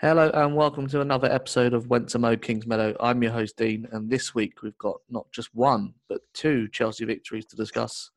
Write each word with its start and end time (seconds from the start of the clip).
Hello 0.00 0.30
and 0.32 0.56
welcome 0.56 0.86
to 0.86 1.02
another 1.02 1.30
episode 1.30 1.74
of 1.74 1.88
Went 1.88 2.08
to 2.08 2.18
Mow 2.18 2.34
Kingsmeadow. 2.34 2.96
I'm 3.00 3.22
your 3.22 3.32
host 3.32 3.58
Dean, 3.58 3.86
and 3.92 4.08
this 4.08 4.34
week 4.34 4.62
we've 4.62 4.78
got 4.78 4.96
not 5.10 5.30
just 5.30 5.50
one 5.52 5.92
but 6.08 6.22
two 6.32 6.68
Chelsea 6.68 7.04
victories 7.04 7.44
to 7.44 7.56
discuss. 7.56 8.10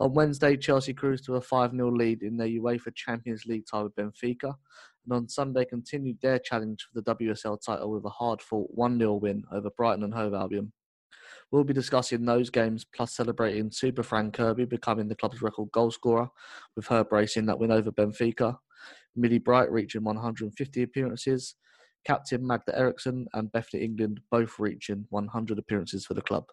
On 0.00 0.12
Wednesday, 0.14 0.56
Chelsea 0.56 0.92
cruised 0.92 1.24
to 1.26 1.36
a 1.36 1.40
5 1.40 1.70
0 1.70 1.92
lead 1.92 2.22
in 2.22 2.36
their 2.36 2.48
UEFA 2.48 2.92
Champions 2.96 3.46
League 3.46 3.66
tie 3.70 3.84
with 3.84 3.94
Benfica, 3.94 4.52
and 5.04 5.12
on 5.12 5.28
Sunday 5.28 5.64
continued 5.64 6.18
their 6.20 6.40
challenge 6.40 6.88
for 6.92 7.00
the 7.00 7.14
WSL 7.14 7.64
title 7.64 7.92
with 7.92 8.04
a 8.04 8.10
hard 8.10 8.42
fought 8.42 8.70
1 8.72 8.98
0 8.98 9.14
win 9.14 9.44
over 9.52 9.70
Brighton 9.76 10.02
and 10.02 10.14
Hove 10.14 10.34
Albion. 10.34 10.72
We'll 11.52 11.62
be 11.62 11.72
discussing 11.72 12.24
those 12.24 12.50
games 12.50 12.84
plus 12.84 13.14
celebrating 13.14 13.70
Super 13.70 14.02
Fran 14.02 14.32
Kirby 14.32 14.64
becoming 14.64 15.06
the 15.06 15.14
club's 15.14 15.40
record 15.40 15.70
goalscorer 15.70 16.30
with 16.74 16.88
her 16.88 17.04
bracing 17.04 17.46
that 17.46 17.60
win 17.60 17.70
over 17.70 17.92
Benfica 17.92 18.56
Millie 19.16 19.38
Bright 19.38 19.70
reaching 19.70 20.04
150 20.04 20.82
appearances, 20.82 21.54
captain 22.04 22.46
Magda 22.46 22.76
Eriksson 22.78 23.26
and 23.34 23.52
Bethany 23.52 23.84
England 23.84 24.20
both 24.30 24.58
reaching 24.58 25.06
100 25.10 25.58
appearances 25.58 26.06
for 26.06 26.14
the 26.14 26.22
club. 26.22 26.44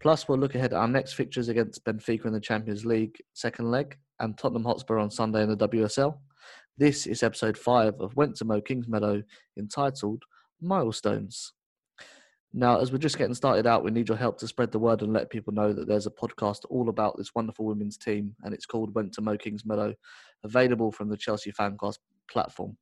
Plus, 0.00 0.28
we'll 0.28 0.38
look 0.38 0.54
ahead 0.54 0.72
at 0.72 0.78
our 0.78 0.88
next 0.88 1.12
fixtures 1.12 1.48
against 1.48 1.84
Benfica 1.84 2.24
in 2.26 2.32
the 2.32 2.40
Champions 2.40 2.86
League 2.86 3.16
second 3.34 3.70
leg 3.70 3.98
and 4.18 4.36
Tottenham 4.36 4.64
Hotspur 4.64 4.98
on 4.98 5.10
Sunday 5.10 5.42
in 5.42 5.50
the 5.50 5.68
WSL. 5.68 6.16
This 6.78 7.06
is 7.06 7.22
episode 7.22 7.58
5 7.58 8.00
of 8.00 8.16
Went 8.16 8.36
to 8.36 8.46
Mow 8.46 8.62
Kingsmeadow 8.62 9.22
entitled 9.58 10.22
Milestones. 10.62 11.52
Now, 12.52 12.80
as 12.80 12.90
we're 12.90 12.98
just 12.98 13.16
getting 13.16 13.34
started 13.34 13.66
out, 13.66 13.84
we 13.84 13.92
need 13.92 14.08
your 14.08 14.18
help 14.18 14.38
to 14.38 14.48
spread 14.48 14.72
the 14.72 14.78
word 14.78 15.02
and 15.02 15.12
let 15.12 15.30
people 15.30 15.52
know 15.52 15.72
that 15.72 15.86
there's 15.86 16.06
a 16.06 16.10
podcast 16.10 16.64
all 16.68 16.88
about 16.88 17.16
this 17.16 17.32
wonderful 17.34 17.64
women's 17.64 17.96
team, 17.96 18.34
and 18.42 18.52
it's 18.52 18.66
called 18.66 18.92
Went 18.92 19.12
to 19.14 19.20
Mow 19.20 19.36
Kingsmeadow, 19.36 19.94
available 20.42 20.90
from 20.90 21.08
the 21.08 21.16
Chelsea 21.16 21.52
Fancast 21.52 21.98
platform. 22.28 22.76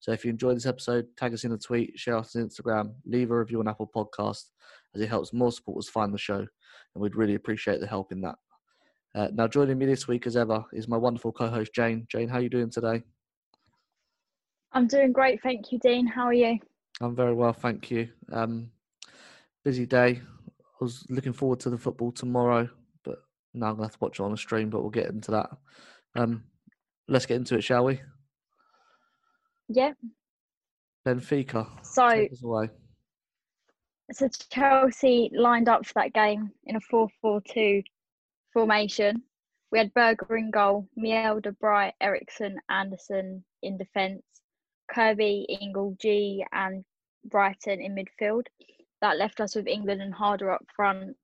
So 0.00 0.10
if 0.10 0.24
you 0.24 0.30
enjoyed 0.30 0.56
this 0.56 0.66
episode, 0.66 1.06
tag 1.16 1.32
us 1.32 1.44
in 1.44 1.52
a 1.52 1.58
tweet, 1.58 1.96
share 1.96 2.16
us 2.16 2.34
on 2.34 2.48
Instagram, 2.48 2.94
leave 3.06 3.30
a 3.30 3.38
review 3.38 3.60
on 3.60 3.68
Apple 3.68 3.88
Podcast, 3.94 4.50
as 4.96 5.00
it 5.00 5.08
helps 5.08 5.32
more 5.32 5.52
supporters 5.52 5.88
find 5.88 6.12
the 6.12 6.18
show, 6.18 6.38
and 6.38 6.48
we'd 6.96 7.14
really 7.14 7.36
appreciate 7.36 7.80
the 7.80 7.86
help 7.86 8.10
in 8.10 8.20
that. 8.22 8.34
Uh, 9.14 9.28
now, 9.32 9.46
joining 9.46 9.78
me 9.78 9.86
this 9.86 10.08
week, 10.08 10.26
as 10.26 10.36
ever, 10.36 10.64
is 10.72 10.88
my 10.88 10.96
wonderful 10.96 11.30
co-host 11.30 11.72
Jane. 11.72 12.04
Jane, 12.10 12.28
how 12.28 12.38
are 12.38 12.42
you 12.42 12.50
doing 12.50 12.68
today? 12.68 13.04
I'm 14.72 14.88
doing 14.88 15.12
great, 15.12 15.40
thank 15.40 15.70
you, 15.70 15.78
Dean. 15.78 16.04
How 16.04 16.24
are 16.24 16.34
you? 16.34 16.58
I'm 17.00 17.14
very 17.14 17.32
well, 17.32 17.52
thank 17.52 17.92
you. 17.92 18.08
Um, 18.32 18.70
busy 19.64 19.86
day. 19.86 20.20
I 20.58 20.84
was 20.84 21.04
looking 21.08 21.32
forward 21.32 21.60
to 21.60 21.70
the 21.70 21.78
football 21.78 22.12
tomorrow, 22.12 22.68
but 23.04 23.18
now 23.54 23.68
I'm 23.68 23.74
gonna 23.74 23.84
have 23.84 23.92
to 23.92 23.98
watch 24.00 24.20
it 24.20 24.22
on 24.22 24.32
a 24.32 24.36
stream. 24.36 24.70
But 24.70 24.82
we'll 24.82 24.90
get 24.90 25.10
into 25.10 25.30
that. 25.30 25.50
Um, 26.14 26.44
let's 27.08 27.26
get 27.26 27.36
into 27.36 27.56
it, 27.56 27.64
shall 27.64 27.84
we? 27.84 28.00
Yeah. 29.68 29.92
Benfica. 31.06 31.66
So, 31.84 32.26
so 34.12 34.28
Chelsea 34.50 35.30
lined 35.34 35.68
up 35.68 35.86
for 35.86 35.92
that 35.96 36.14
game 36.14 36.50
in 36.64 36.76
a 36.76 36.80
4-4-2 36.80 37.82
formation. 38.52 39.22
We 39.70 39.78
had 39.78 39.92
Berger 39.92 40.36
in 40.36 40.50
goal, 40.50 40.88
Mjelde, 40.98 41.58
Bright, 41.58 41.94
Eriksson, 42.00 42.58
Anderson 42.70 43.44
in 43.62 43.76
defence, 43.76 44.22
Kirby, 44.90 45.46
Ingle, 45.60 45.96
G, 46.00 46.44
and 46.52 46.84
Reiten 47.28 47.84
in 47.84 47.94
midfield. 47.94 48.44
That 49.04 49.18
left 49.18 49.42
us 49.42 49.54
with 49.54 49.66
England 49.66 50.00
and 50.00 50.14
Harder 50.14 50.50
up 50.50 50.64
front. 50.74 51.14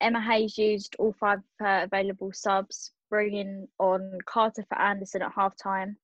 Emma 0.00 0.20
Hayes 0.20 0.58
used 0.58 0.96
all 0.98 1.12
five 1.12 1.38
available 1.60 2.32
subs, 2.32 2.90
bringing 3.10 3.68
on 3.78 4.18
Carter 4.26 4.64
for 4.68 4.76
Anderson 4.76 5.22
at 5.22 5.30
half 5.32 5.54
time. 5.56 5.96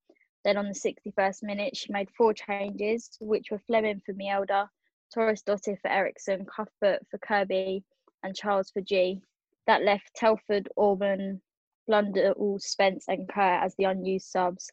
Then 0.45 0.57
on 0.57 0.69
the 0.69 0.75
61st 0.75 1.43
minute, 1.43 1.77
she 1.77 1.93
made 1.93 2.09
four 2.17 2.33
changes, 2.33 3.11
which 3.21 3.49
were 3.51 3.59
Fleming 3.67 4.01
for 4.07 4.13
Mjelde, 4.13 4.69
Thorisdottir 5.13 5.77
for 5.81 5.91
Eriksson, 5.91 6.47
Cuthbert 6.47 7.05
for 7.11 7.19
Kirby, 7.19 7.83
and 8.23 8.37
Charles 8.37 8.71
for 8.71 8.81
G. 8.81 9.21
That 9.67 9.83
left 9.83 10.15
Telford, 10.15 10.69
Orman, 10.77 11.43
Blundell, 11.89 12.61
Spence, 12.61 13.07
and 13.09 13.29
Kerr 13.29 13.59
as 13.61 13.75
the 13.75 13.87
unused 13.87 14.27
subs. 14.27 14.71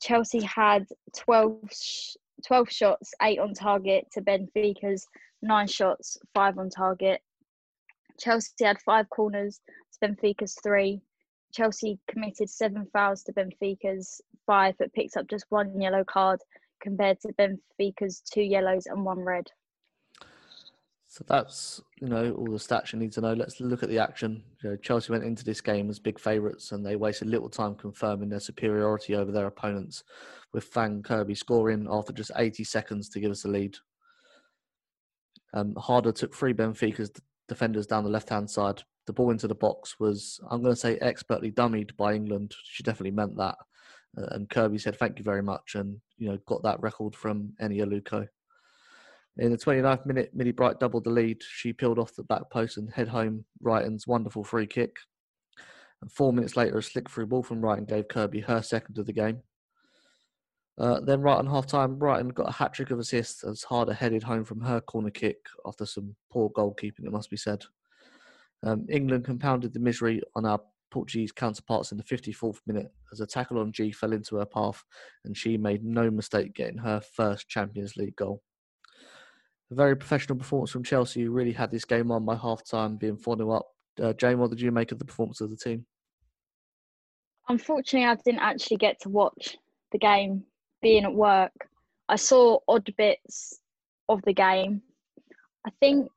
Chelsea 0.00 0.44
had 0.44 0.86
12, 1.18 1.58
12 2.46 2.70
shots, 2.70 3.12
eight 3.20 3.40
on 3.40 3.52
target 3.52 4.06
to 4.12 4.22
Benfica's 4.22 5.08
nine 5.42 5.66
shots, 5.66 6.18
five 6.34 6.58
on 6.58 6.70
target. 6.70 7.20
Chelsea 8.18 8.50
had 8.62 8.80
five 8.82 9.08
corners 9.10 9.60
to 9.92 10.08
Benfica's 10.08 10.56
three. 10.62 11.00
Chelsea 11.52 11.98
committed 12.08 12.48
seven 12.48 12.86
fouls 12.92 13.22
to 13.24 13.32
Benfica's 13.32 14.20
five, 14.46 14.74
but 14.78 14.92
picked 14.92 15.16
up 15.16 15.26
just 15.28 15.46
one 15.48 15.80
yellow 15.80 16.04
card 16.04 16.40
compared 16.80 17.18
to 17.20 17.32
Benfica's 17.32 18.20
two 18.20 18.42
yellows 18.42 18.86
and 18.86 19.04
one 19.04 19.20
red. 19.20 19.46
So 21.10 21.24
that's 21.26 21.80
you 22.00 22.06
know 22.06 22.32
all 22.34 22.52
the 22.52 22.56
stats 22.56 22.92
you 22.92 22.98
need 23.00 23.10
to 23.12 23.20
know. 23.20 23.32
Let's 23.32 23.58
look 23.58 23.82
at 23.82 23.88
the 23.88 23.98
action. 23.98 24.44
You 24.62 24.70
know, 24.70 24.76
Chelsea 24.76 25.10
went 25.10 25.24
into 25.24 25.44
this 25.44 25.60
game 25.60 25.90
as 25.90 25.98
big 25.98 26.20
favourites, 26.20 26.70
and 26.70 26.86
they 26.86 26.94
wasted 26.94 27.26
little 27.26 27.48
time 27.48 27.74
confirming 27.74 28.28
their 28.28 28.38
superiority 28.38 29.16
over 29.16 29.32
their 29.32 29.48
opponents, 29.48 30.04
with 30.52 30.62
Fran 30.62 31.02
Kirby 31.02 31.34
scoring 31.34 31.88
after 31.90 32.12
just 32.12 32.30
80 32.36 32.62
seconds 32.62 33.08
to 33.08 33.18
give 33.18 33.32
us 33.32 33.42
the 33.42 33.48
lead. 33.48 33.76
Um, 35.54 35.74
Harder 35.76 36.12
took 36.12 36.34
three 36.34 36.52
Benfica's 36.52 37.10
defenders 37.48 37.86
down 37.86 38.04
the 38.04 38.10
left 38.10 38.28
hand 38.28 38.50
side. 38.50 38.82
The 39.06 39.12
ball 39.12 39.30
into 39.30 39.48
the 39.48 39.54
box 39.54 39.98
was, 39.98 40.38
I'm 40.50 40.62
going 40.62 40.74
to 40.74 40.80
say, 40.80 40.96
expertly 40.98 41.50
dummied 41.50 41.96
by 41.96 42.14
England. 42.14 42.54
She 42.64 42.82
definitely 42.82 43.10
meant 43.10 43.36
that. 43.36 43.56
Uh, 44.16 44.26
and 44.30 44.50
Kirby 44.50 44.78
said, 44.78 44.96
"Thank 44.96 45.18
you 45.18 45.24
very 45.24 45.42
much," 45.42 45.74
and 45.76 46.00
you 46.18 46.28
know 46.28 46.38
got 46.46 46.62
that 46.64 46.80
record 46.80 47.14
from 47.14 47.52
Eni 47.62 47.78
Aluko. 47.78 48.26
In 49.36 49.52
the 49.52 49.58
29th 49.58 50.04
minute, 50.04 50.30
Millie 50.34 50.52
Bright 50.52 50.80
doubled 50.80 51.04
the 51.04 51.10
lead. 51.10 51.42
She 51.42 51.72
peeled 51.72 51.98
off 51.98 52.14
the 52.16 52.24
back 52.24 52.50
post 52.50 52.76
and 52.76 52.90
head 52.90 53.08
home 53.08 53.44
Reiten's 53.62 54.06
wonderful 54.06 54.42
free 54.42 54.66
kick. 54.66 54.96
And 56.02 56.10
four 56.10 56.32
minutes 56.32 56.56
later, 56.56 56.78
a 56.78 56.82
slick 56.82 57.08
through 57.08 57.26
ball 57.26 57.42
from 57.42 57.60
Wrighton 57.60 57.86
gave 57.86 58.08
Kirby 58.08 58.40
her 58.40 58.62
second 58.62 58.98
of 58.98 59.06
the 59.06 59.12
game. 59.12 59.42
Uh, 60.80 60.98
then 60.98 61.20
right 61.20 61.36
on 61.36 61.46
half 61.46 61.66
time, 61.66 61.98
Reiten 61.98 62.32
got 62.32 62.48
a 62.48 62.52
hat 62.52 62.72
trick 62.72 62.90
of 62.90 62.98
assists 62.98 63.44
as 63.44 63.62
Harder 63.62 63.92
headed 63.92 64.22
home 64.22 64.44
from 64.44 64.62
her 64.62 64.80
corner 64.80 65.10
kick 65.10 65.36
after 65.66 65.84
some 65.84 66.16
poor 66.30 66.48
goalkeeping, 66.50 67.04
it 67.04 67.12
must 67.12 67.28
be 67.28 67.36
said. 67.36 67.62
Um, 68.62 68.86
England 68.88 69.26
compounded 69.26 69.74
the 69.74 69.80
misery 69.80 70.22
on 70.34 70.46
our 70.46 70.58
Portuguese 70.90 71.32
counterparts 71.32 71.92
in 71.92 71.98
the 71.98 72.04
54th 72.04 72.60
minute 72.66 72.90
as 73.12 73.20
a 73.20 73.26
tackle 73.26 73.58
on 73.58 73.72
G 73.72 73.92
fell 73.92 74.12
into 74.12 74.36
her 74.36 74.46
path 74.46 74.82
and 75.24 75.36
she 75.36 75.58
made 75.58 75.84
no 75.84 76.10
mistake 76.10 76.54
getting 76.54 76.78
her 76.78 77.00
first 77.00 77.48
Champions 77.48 77.96
League 77.96 78.16
goal. 78.16 78.42
A 79.70 79.74
very 79.74 79.96
professional 79.96 80.38
performance 80.38 80.70
from 80.70 80.82
Chelsea, 80.82 81.22
who 81.22 81.30
really 81.30 81.52
had 81.52 81.70
this 81.70 81.84
game 81.84 82.10
on 82.10 82.24
by 82.24 82.36
half 82.36 82.64
time, 82.64 82.96
being 82.96 83.18
4 83.18 83.36
0 83.36 83.50
up. 83.50 83.66
Uh, 84.02 84.14
Jane, 84.14 84.38
what 84.38 84.50
did 84.50 84.60
you 84.60 84.72
make 84.72 84.92
of 84.92 84.98
the 84.98 85.04
performance 85.04 85.42
of 85.42 85.50
the 85.50 85.56
team? 85.56 85.84
Unfortunately, 87.48 88.08
I 88.08 88.14
didn't 88.16 88.40
actually 88.40 88.78
get 88.78 88.98
to 89.02 89.10
watch 89.10 89.58
the 89.92 89.98
game 89.98 90.44
being 90.82 91.04
at 91.04 91.14
work, 91.14 91.52
I 92.08 92.16
saw 92.16 92.58
odd 92.68 92.92
bits 92.96 93.60
of 94.08 94.22
the 94.22 94.32
game. 94.32 94.82
I 95.66 95.70
think 95.80 96.10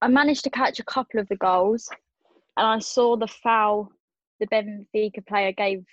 I 0.00 0.08
managed 0.08 0.44
to 0.44 0.50
catch 0.50 0.80
a 0.80 0.84
couple 0.84 1.20
of 1.20 1.28
the 1.28 1.36
goals, 1.36 1.88
and 2.56 2.66
I 2.66 2.78
saw 2.78 3.16
the 3.16 3.26
foul 3.26 3.90
the 4.40 4.46
Benfica 4.46 5.26
player 5.26 5.52
gave 5.52 5.84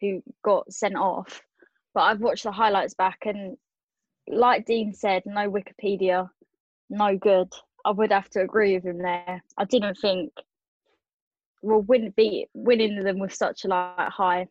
who 0.00 0.22
got 0.44 0.72
sent 0.72 0.96
off. 0.96 1.42
But 1.94 2.02
I've 2.02 2.20
watched 2.20 2.44
the 2.44 2.52
highlights 2.52 2.94
back, 2.94 3.18
and 3.26 3.56
like 4.28 4.66
Dean 4.66 4.94
said, 4.94 5.22
no 5.26 5.50
Wikipedia, 5.50 6.28
no 6.90 7.16
good. 7.16 7.52
I 7.84 7.90
would 7.90 8.12
have 8.12 8.30
to 8.30 8.42
agree 8.42 8.74
with 8.74 8.84
him 8.84 8.98
there. 8.98 9.42
I 9.58 9.64
didn't 9.64 9.96
think 9.96 10.32
well, 11.62 11.82
wouldn't 11.82 12.16
be 12.16 12.46
winning 12.54 13.02
them 13.02 13.18
with 13.18 13.32
such 13.32 13.64
a 13.64 13.68
like 13.68 14.08
high 14.08 14.48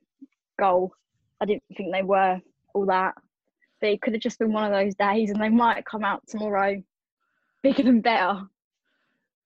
goal. 0.60 0.94
I 1.42 1.46
didn't 1.46 1.64
think 1.76 1.92
they 1.92 2.04
were 2.04 2.40
all 2.74 2.86
that. 2.88 3.16
But 3.80 3.90
it 3.90 4.02
could 4.02 4.14
have 4.14 4.22
just 4.22 4.40
been 4.40 4.54
one 4.54 4.66
of 4.66 4.72
those 4.72 4.96
days, 4.96 5.30
and 5.30 5.42
they 5.42 5.50
might 5.50 5.86
come 5.86 6.04
out 6.04 6.22
tomorrow 6.28 6.82
bigger 7.64 7.88
and 7.88 8.04
better. 8.04 8.42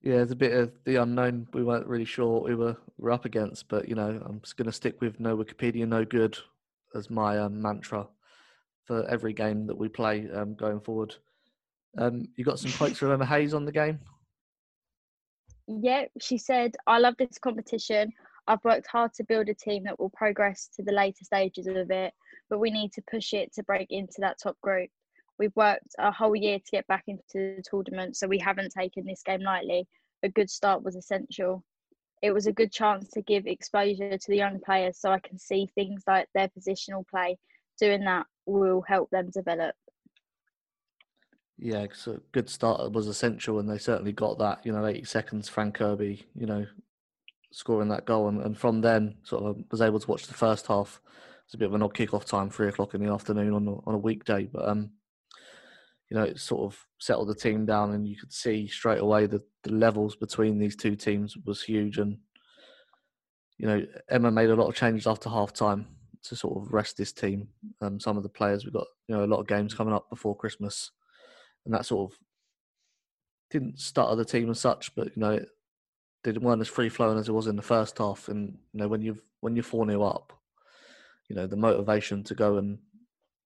Yeah, 0.01 0.21
it's 0.21 0.31
a 0.31 0.35
bit 0.35 0.53
of 0.53 0.71
the 0.85 0.97
unknown. 0.97 1.47
We 1.53 1.63
weren't 1.63 1.87
really 1.87 2.05
sure 2.05 2.27
what 2.27 2.43
we 2.43 2.55
were, 2.55 2.77
were 2.97 3.11
up 3.11 3.25
against, 3.25 3.67
but 3.67 3.89
you 3.89 3.95
know, 3.95 4.21
I'm 4.23 4.39
just 4.41 4.55
going 4.55 4.67
to 4.67 4.71
stick 4.71 5.01
with 5.01 5.19
no 5.19 5.35
Wikipedia, 5.35 5.87
no 5.87 6.05
good 6.05 6.37
as 6.93 7.09
my 7.09 7.39
um, 7.39 7.61
mantra 7.61 8.07
for 8.83 9.07
every 9.09 9.33
game 9.33 9.65
that 9.67 9.77
we 9.77 9.89
play 9.89 10.29
um, 10.31 10.53
going 10.53 10.79
forward. 10.79 11.15
Um, 11.97 12.25
you 12.35 12.45
got 12.45 12.59
some 12.59 12.71
quotes 12.71 12.99
from 12.99 13.11
Emma 13.11 13.25
Hayes 13.25 13.53
on 13.53 13.65
the 13.65 13.71
game? 13.71 13.99
Yeah, 15.67 16.05
she 16.21 16.37
said, 16.37 16.75
I 16.85 16.99
love 16.99 17.15
this 17.17 17.39
competition. 17.39 18.13
I've 18.47 18.63
worked 18.63 18.85
hard 18.85 19.11
to 19.15 19.23
build 19.23 19.49
a 19.49 19.55
team 19.55 19.85
that 19.85 19.99
will 19.99 20.11
progress 20.11 20.69
to 20.75 20.83
the 20.83 20.91
later 20.91 21.23
stages 21.23 21.65
of 21.65 21.89
it 21.89 22.13
but 22.49 22.59
we 22.59 22.71
need 22.71 22.91
to 22.93 23.03
push 23.09 23.33
it 23.33 23.53
to 23.53 23.63
break 23.63 23.87
into 23.91 24.15
that 24.19 24.37
top 24.41 24.59
group. 24.61 24.89
We've 25.37 25.55
worked 25.55 25.95
a 25.99 26.11
whole 26.11 26.35
year 26.35 26.59
to 26.59 26.71
get 26.71 26.87
back 26.87 27.03
into 27.07 27.23
the 27.33 27.63
tournament, 27.69 28.15
so 28.15 28.27
we 28.27 28.39
haven't 28.39 28.71
taken 28.71 29.05
this 29.05 29.21
game 29.23 29.41
lightly. 29.41 29.87
A 30.23 30.29
good 30.29 30.49
start 30.49 30.83
was 30.83 30.95
essential. 30.95 31.63
It 32.21 32.31
was 32.31 32.47
a 32.47 32.53
good 32.53 32.71
chance 32.71 33.09
to 33.09 33.21
give 33.21 33.45
exposure 33.45 34.17
to 34.17 34.27
the 34.27 34.37
young 34.37 34.59
players 34.59 34.97
so 34.97 35.11
I 35.11 35.19
can 35.19 35.37
see 35.37 35.69
things 35.75 36.03
like 36.07 36.27
their 36.33 36.49
positional 36.57 37.05
play, 37.07 37.37
doing 37.79 38.05
that 38.05 38.25
will 38.45 38.81
help 38.81 39.09
them 39.09 39.29
develop. 39.29 39.75
Yeah, 41.57 41.87
so 41.93 42.19
good 42.31 42.49
start 42.49 42.91
was 42.91 43.07
essential, 43.07 43.59
and 43.59 43.69
they 43.69 43.77
certainly 43.77 44.11
got 44.11 44.37
that. 44.39 44.65
You 44.65 44.73
know, 44.73 44.85
80 44.85 45.05
seconds, 45.05 45.47
Fran 45.47 45.71
Kirby, 45.71 46.25
you 46.35 46.45
know, 46.45 46.65
scoring 47.51 47.89
that 47.89 48.05
goal, 48.05 48.27
and, 48.27 48.41
and 48.41 48.57
from 48.57 48.81
then, 48.81 49.15
sort 49.23 49.43
of 49.43 49.55
um, 49.55 49.65
was 49.71 49.81
able 49.81 49.99
to 49.99 50.07
watch 50.07 50.27
the 50.27 50.33
first 50.33 50.67
half. 50.67 51.01
It's 51.45 51.53
a 51.53 51.57
bit 51.57 51.67
of 51.67 51.73
an 51.73 51.83
odd 51.83 51.93
kick-off 51.93 52.25
time, 52.25 52.49
three 52.49 52.67
o'clock 52.67 52.93
in 52.93 53.03
the 53.03 53.11
afternoon 53.11 53.53
on 53.53 53.67
a, 53.67 53.71
on 53.87 53.95
a 53.95 53.99
weekday, 53.99 54.49
but 54.51 54.67
um, 54.67 54.91
you 56.09 56.17
know, 56.17 56.23
it 56.23 56.39
sort 56.39 56.71
of 56.71 56.79
settled 56.99 57.29
the 57.29 57.35
team 57.35 57.65
down, 57.65 57.93
and 57.93 58.07
you 58.07 58.15
could 58.15 58.33
see 58.33 58.67
straight 58.67 58.99
away 58.99 59.25
that 59.27 59.41
the 59.63 59.71
levels 59.71 60.15
between 60.15 60.57
these 60.57 60.75
two 60.75 60.95
teams 60.95 61.37
was 61.45 61.61
huge, 61.61 61.97
and 61.97 62.17
you 63.57 63.67
know, 63.67 63.85
Emma 64.09 64.31
made 64.31 64.49
a 64.49 64.55
lot 64.55 64.67
of 64.67 64.75
changes 64.75 65.07
after 65.07 65.29
half 65.29 65.53
time 65.53 65.87
to 66.23 66.35
sort 66.35 66.57
of 66.57 66.73
rest 66.73 66.97
this 66.97 67.13
team. 67.13 67.47
Um, 67.81 67.99
some 67.99 68.17
of 68.17 68.23
the 68.23 68.29
players 68.29 68.65
we've 68.65 68.73
got, 68.73 68.87
you 69.07 69.15
know, 69.15 69.23
a 69.23 69.27
lot 69.27 69.39
of 69.39 69.47
games 69.47 69.73
coming 69.73 69.93
up 69.93 70.09
before 70.09 70.35
Christmas 70.35 70.91
and 71.65 71.73
that 71.73 71.85
sort 71.85 72.11
of 72.11 72.17
didn't 73.49 73.79
stutter 73.79 74.15
the 74.15 74.25
team 74.25 74.49
as 74.49 74.59
such, 74.59 74.93
but 74.95 75.07
you 75.15 75.21
know, 75.21 75.31
it, 75.31 75.49
they 76.23 76.31
weren't 76.31 76.61
as 76.61 76.67
free 76.67 76.89
flowing 76.89 77.17
as 77.17 77.29
it 77.29 77.33
was 77.33 77.47
in 77.47 77.55
the 77.55 77.61
first 77.61 77.97
half. 77.97 78.27
And 78.29 78.57
you 78.73 78.79
know, 78.79 78.87
when 78.87 79.01
you've 79.01 79.21
when 79.41 79.55
you're 79.55 79.63
four 79.63 79.85
0 79.85 80.01
up, 80.03 80.33
you 81.29 81.35
know, 81.35 81.47
the 81.47 81.55
motivation 81.55 82.23
to 82.23 82.35
go 82.35 82.57
and 82.57 82.77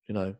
you 0.08 0.14
know 0.14 0.34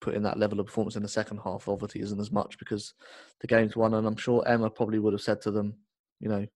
put 0.00 0.14
in 0.14 0.22
that 0.22 0.38
level 0.38 0.60
of 0.60 0.66
performance 0.66 0.96
in 0.96 1.02
the 1.02 1.08
second 1.08 1.38
half 1.38 1.68
obviously 1.68 2.00
isn't 2.00 2.20
as 2.20 2.30
much 2.30 2.58
because 2.58 2.94
the 3.40 3.46
game's 3.46 3.76
won. 3.76 3.94
And 3.94 4.06
I'm 4.06 4.16
sure 4.16 4.46
Emma 4.46 4.70
probably 4.70 4.98
would 4.98 5.12
have 5.12 5.22
said 5.22 5.40
to 5.42 5.50
them, 5.50 5.74
you 6.20 6.28
know, 6.28 6.46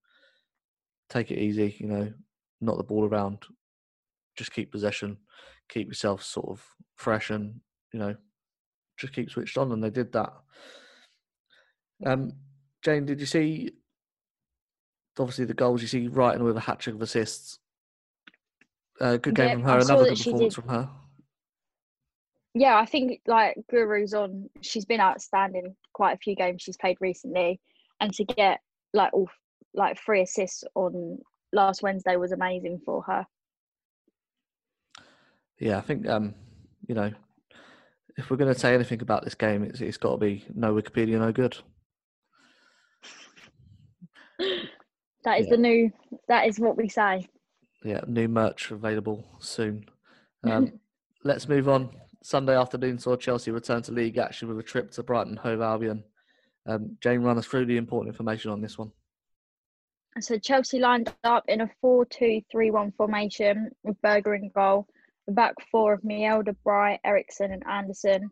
take 1.09 1.29
it 1.31 1.39
easy, 1.39 1.75
you 1.79 1.87
know, 1.87 2.13
not 2.61 2.77
the 2.77 2.83
ball 2.83 3.05
around, 3.05 3.39
just 4.37 4.53
keep 4.53 4.71
possession, 4.71 5.17
keep 5.69 5.87
yourself 5.87 6.23
sort 6.23 6.49
of 6.49 6.65
fresh, 6.95 7.29
and 7.29 7.59
you 7.91 7.99
know, 7.99 8.15
just 8.97 9.13
keep 9.13 9.29
switched 9.29 9.57
on, 9.57 9.71
and 9.71 9.83
they 9.83 9.89
did 9.89 10.11
that. 10.13 10.33
Um, 12.05 12.33
Jane, 12.81 13.05
did 13.05 13.19
you 13.19 13.25
see? 13.25 13.71
Obviously, 15.19 15.45
the 15.45 15.53
goals 15.53 15.81
you 15.81 15.87
see 15.87 16.09
Reiten 16.09 16.41
with 16.41 16.57
a 16.57 16.61
hat 16.61 16.79
trick 16.79 16.95
of 16.95 17.01
assists. 17.01 17.59
Uh, 19.01 19.17
good 19.17 19.35
game 19.35 19.47
Yeah, 19.47 19.53
from 19.53 19.63
her. 19.63 19.79
Another 19.79 20.05
good 20.05 20.17
performance 20.17 20.55
from 20.55 20.67
her. 20.67 20.89
Yeah, 22.53 22.77
I 22.77 22.85
think 22.85 23.21
like 23.25 23.57
Guro's 23.71 24.13
on. 24.13 24.49
She's 24.61 24.85
been 24.85 25.01
outstanding 25.01 25.75
quite 25.93 26.13
a 26.13 26.19
few 26.19 26.35
games 26.35 26.61
she's 26.61 26.77
played 26.77 26.97
recently, 27.01 27.59
and 27.99 28.13
to 28.13 28.23
get 28.23 28.59
like 28.93 29.11
all 29.13 29.29
like 29.73 29.99
three 29.99 30.21
assists 30.21 30.63
on 30.75 31.17
last 31.51 31.81
Wednesday 31.81 32.15
was 32.15 32.31
amazing 32.31 32.79
for 32.85 33.01
her. 33.03 33.25
Yeah, 35.59 35.77
I 35.79 35.81
think 35.81 36.07
um, 36.07 36.35
you 36.87 36.93
know, 36.93 37.11
if 38.17 38.29
we're 38.29 38.37
going 38.37 38.53
to 38.53 38.59
say 38.59 38.75
anything 38.75 39.01
about 39.01 39.23
this 39.23 39.33
game, 39.35 39.63
it's 39.63 39.81
it's 39.81 39.97
got 39.97 40.11
to 40.11 40.17
be 40.17 40.45
no 40.53 40.75
Wikipedia, 40.75 41.19
no 41.19 41.31
good. 41.31 41.57
That 45.25 45.39
is 45.39 45.45
Yeah. 45.45 45.51
the 45.51 45.57
new. 45.57 45.91
That 46.27 46.47
is 46.47 46.59
what 46.59 46.75
we 46.75 46.89
say. 46.89 47.29
Yeah, 47.83 48.01
new 48.07 48.27
merch 48.27 48.71
available 48.71 49.25
soon. 49.39 49.85
Um, 50.45 50.81
let's 51.23 51.47
move 51.47 51.69
on. 51.69 51.89
Sunday 52.21 52.57
afternoon 52.57 52.99
saw 52.99 53.15
Chelsea 53.15 53.49
return 53.49 53.81
to 53.83 53.93
league 53.93 54.17
action 54.17 54.49
with 54.49 54.59
a 54.59 54.61
trip 54.61 54.91
to 54.91 55.01
Brighton 55.01 55.37
Hove 55.37 55.61
Albion. 55.61 56.03
Um, 56.65 56.97
Jane, 57.01 57.21
run 57.21 57.37
us 57.37 57.45
through 57.45 57.65
the 57.67 57.77
important 57.77 58.13
information 58.13 58.51
on 58.51 58.59
this 58.59 58.77
one. 58.77 58.91
So 60.19 60.37
Chelsea 60.37 60.79
lined 60.79 61.13
up 61.23 61.45
in 61.47 61.61
a 61.61 61.69
4-2-3-1 61.81 62.93
formation 62.97 63.69
with 63.83 64.01
Berger 64.01 64.35
in 64.35 64.49
goal. 64.49 64.85
The 65.27 65.31
back 65.31 65.53
four 65.71 65.93
of 65.93 66.01
Mjelde, 66.01 66.57
Bright, 66.65 66.99
Eriksson 67.05 67.53
and 67.53 67.65
Anderson. 67.65 68.29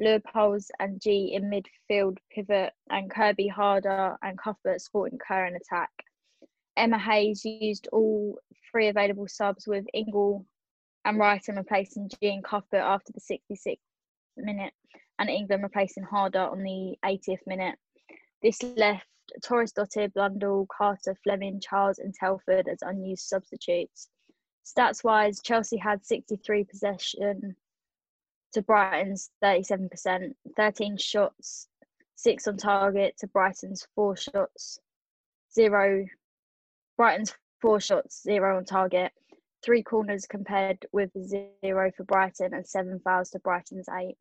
Leupolz 0.00 0.66
and 0.80 1.00
G 1.00 1.32
in 1.34 1.50
midfield 1.50 2.18
pivot 2.30 2.72
and 2.90 3.10
Kirby 3.10 3.46
Harder 3.46 4.16
and 4.22 4.38
Cuthbert 4.38 4.80
supporting 4.80 5.18
Kerr 5.18 5.46
in 5.46 5.54
attack. 5.54 5.90
Emma 6.76 6.98
Hayes 6.98 7.44
used 7.44 7.88
all 7.92 8.38
three 8.72 8.88
available 8.88 9.28
subs 9.28 9.66
with 9.66 9.84
Ingle 9.94 10.44
and 11.04 11.18
Reiten 11.18 11.56
replacing 11.56 12.08
G 12.08 12.16
and 12.28 12.44
Cuthbert 12.44 12.82
after 12.82 13.12
the 13.12 13.20
66th 13.20 13.78
minute 14.36 14.72
and 15.18 15.28
England 15.28 15.62
replacing 15.62 16.04
Harder 16.04 16.40
on 16.40 16.62
the 16.62 16.96
80th 17.04 17.46
minute. 17.46 17.76
This 18.42 18.62
left 18.62 19.06
Thorisdottir, 19.44 20.12
Blundell, 20.12 20.66
Carter, 20.76 21.16
Fleming, 21.22 21.60
Charles, 21.60 21.98
and 21.98 22.12
Telford 22.14 22.68
as 22.68 22.82
unused 22.82 23.26
substitutes. 23.26 24.08
Stats 24.64 25.04
wise, 25.04 25.40
Chelsea 25.42 25.76
had 25.76 26.04
63 26.04 26.64
possession 26.64 27.56
to 28.52 28.62
Brighton's 28.62 29.30
37%, 29.42 30.34
13 30.56 30.96
shots, 30.96 31.68
six 32.16 32.46
on 32.46 32.56
target 32.56 33.14
to 33.18 33.26
Brighton's 33.28 33.86
four 33.94 34.16
shots, 34.16 34.78
zero. 35.54 36.04
Brighton's 36.96 37.34
four 37.62 37.80
shots, 37.80 38.22
zero 38.22 38.58
on 38.58 38.64
target, 38.64 39.12
three 39.64 39.82
corners 39.82 40.26
compared 40.26 40.84
with 40.92 41.10
zero 41.24 41.90
for 41.96 42.04
Brighton, 42.04 42.52
and 42.52 42.66
seven 42.66 43.00
fouls 43.02 43.30
to 43.30 43.38
Brighton's 43.38 43.88
eight. 43.98 44.16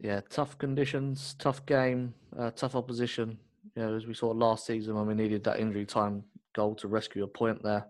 Yeah, 0.00 0.20
tough 0.30 0.56
conditions, 0.56 1.34
tough 1.38 1.66
game, 1.66 2.14
uh, 2.38 2.52
tough 2.52 2.74
opposition. 2.74 3.36
You 3.76 3.82
know, 3.82 3.94
as 3.94 4.06
we 4.06 4.14
saw 4.14 4.30
last 4.30 4.64
season 4.64 4.94
when 4.94 5.06
we 5.06 5.14
needed 5.14 5.44
that 5.44 5.60
injury 5.60 5.84
time 5.84 6.24
goal 6.54 6.74
to 6.76 6.88
rescue 6.88 7.24
a 7.24 7.26
point 7.26 7.62
there. 7.62 7.86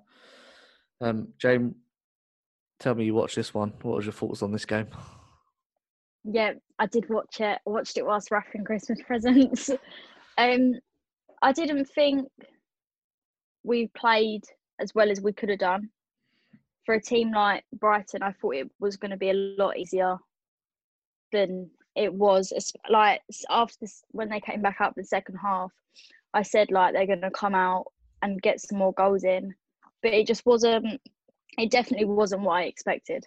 Um, 1.01 1.29
Jane, 1.39 1.77
tell 2.81 2.95
me 2.95 3.05
you 3.05 3.15
watched 3.15 3.37
this 3.37 3.55
one. 3.55 3.73
What 3.83 3.97
was 3.97 4.07
your 4.07 4.13
thoughts 4.13 4.43
on 4.43 4.51
this 4.51 4.65
game? 4.65 4.89
Yeah, 6.25 6.55
I 6.79 6.87
did 6.87 7.09
watch 7.09 7.41
it. 7.41 7.59
I 7.67 7.71
watched 7.71 7.97
it 7.97 8.05
whilst 8.05 8.31
wrapping 8.31 8.65
Christmas 8.65 9.01
presents. 9.07 9.71
um, 10.37 10.75
I 11.43 11.53
didn't 11.53 11.87
think 11.87 12.29
we 13.63 13.89
played 13.89 14.45
as 14.81 14.95
well 14.95 15.11
as 15.11 15.21
we 15.21 15.33
could 15.33 15.49
have 15.49 15.59
done. 15.59 15.91
For 16.87 16.95
a 16.95 17.01
team 17.01 17.33
like 17.33 17.65
Brighton, 17.73 18.23
I 18.23 18.33
thought 18.33 18.57
it 18.57 18.71
was 18.81 18.97
going 18.97 19.11
to 19.11 19.17
be 19.17 19.31
a 19.31 19.35
lot 19.35 19.77
easier 19.77 20.17
than 21.33 21.71
it 21.95 22.13
was. 22.13 22.53
Like 22.89 23.21
after 23.49 23.77
this, 23.81 24.03
when 24.11 24.29
they 24.29 24.41
came 24.41 24.63
back 24.63 24.81
up 24.81 24.95
the 24.97 25.05
second 25.05 25.37
half, 25.37 25.73
I 26.33 26.43
said 26.43 26.71
like 26.71 26.95
they're 26.95 27.07
going 27.07 27.21
to 27.21 27.31
come 27.31 27.55
out 27.55 27.87
and 28.23 28.43
get 28.43 28.61
some 28.61 28.79
more 28.79 28.93
goals 28.93 29.25
in, 29.25 29.55
but 30.03 30.13
it 30.13 30.27
just 30.27 30.47
wasn't. 30.47 31.01
It 31.59 31.71
definitely 31.71 32.07
wasn't 32.07 32.43
what 32.43 32.55
I 32.55 32.63
expected. 32.63 33.27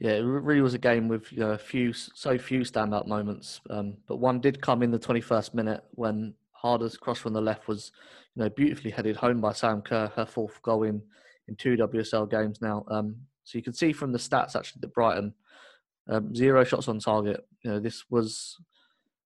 Yeah, 0.00 0.12
it 0.12 0.22
really 0.22 0.62
was 0.62 0.72
a 0.72 0.78
game 0.78 1.08
with 1.08 1.30
you 1.30 1.40
know, 1.40 1.50
a 1.50 1.58
few, 1.58 1.92
so 1.92 2.38
few 2.38 2.60
standout 2.60 3.06
moments. 3.06 3.60
Um, 3.68 3.98
but 4.08 4.16
one 4.16 4.40
did 4.40 4.62
come 4.62 4.82
in 4.82 4.90
the 4.90 4.98
21st 4.98 5.52
minute 5.52 5.84
when 5.90 6.32
Harder's 6.52 6.96
cross 6.96 7.18
from 7.18 7.34
the 7.34 7.40
left 7.40 7.68
was, 7.68 7.92
know, 8.40 8.50
beautifully 8.50 8.90
headed 8.90 9.16
home 9.16 9.40
by 9.40 9.52
Sam 9.52 9.82
Kerr, 9.82 10.10
her 10.16 10.26
fourth 10.26 10.60
goal 10.62 10.82
in 10.84 11.02
in 11.48 11.56
two 11.56 11.76
WSL 11.76 12.30
games 12.30 12.60
now. 12.60 12.84
Um, 12.88 13.16
so 13.44 13.58
you 13.58 13.64
can 13.64 13.72
see 13.72 13.92
from 13.92 14.12
the 14.12 14.18
stats 14.18 14.54
actually 14.54 14.80
that 14.80 14.94
Brighton 14.94 15.34
um, 16.08 16.34
zero 16.34 16.64
shots 16.64 16.88
on 16.88 16.98
target. 16.98 17.44
You 17.62 17.72
know, 17.72 17.80
this 17.80 18.04
was 18.10 18.56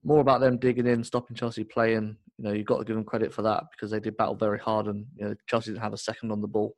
more 0.02 0.20
about 0.20 0.40
them 0.40 0.58
digging 0.58 0.86
in, 0.86 1.04
stopping 1.04 1.36
Chelsea 1.36 1.64
playing. 1.64 2.16
You 2.38 2.44
know, 2.44 2.52
you've 2.52 2.66
got 2.66 2.78
to 2.78 2.84
give 2.84 2.96
them 2.96 3.04
credit 3.04 3.32
for 3.32 3.42
that 3.42 3.64
because 3.70 3.90
they 3.90 4.00
did 4.00 4.16
battle 4.16 4.34
very 4.34 4.58
hard, 4.58 4.86
and 4.86 5.06
you 5.16 5.26
know, 5.26 5.34
Chelsea 5.46 5.70
didn't 5.70 5.82
have 5.82 5.92
a 5.92 5.98
second 5.98 6.30
on 6.30 6.40
the 6.40 6.48
ball. 6.48 6.76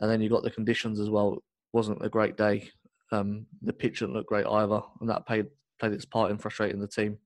And 0.00 0.10
then 0.10 0.20
you 0.20 0.28
got 0.28 0.42
the 0.42 0.50
conditions 0.50 0.98
as 0.98 1.10
well. 1.10 1.34
It 1.34 1.42
wasn't 1.72 2.04
a 2.04 2.08
great 2.08 2.36
day. 2.36 2.70
Um, 3.12 3.46
the 3.60 3.72
pitch 3.72 4.00
didn't 4.00 4.14
look 4.14 4.26
great 4.26 4.46
either, 4.46 4.80
and 5.00 5.08
that 5.08 5.26
played 5.26 5.46
played 5.78 5.92
its 5.92 6.04
part 6.04 6.30
in 6.30 6.38
frustrating 6.38 6.80
the 6.80 6.88
team. 6.88 7.18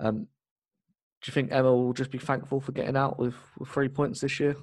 Um, 0.00 0.26
do 1.24 1.30
you 1.30 1.32
think 1.32 1.52
Emma 1.52 1.74
will 1.74 1.94
just 1.94 2.10
be 2.10 2.18
thankful 2.18 2.60
for 2.60 2.72
getting 2.72 2.98
out 2.98 3.18
with, 3.18 3.34
with 3.58 3.70
three 3.70 3.88
points 3.88 4.20
this 4.20 4.38
year? 4.38 4.54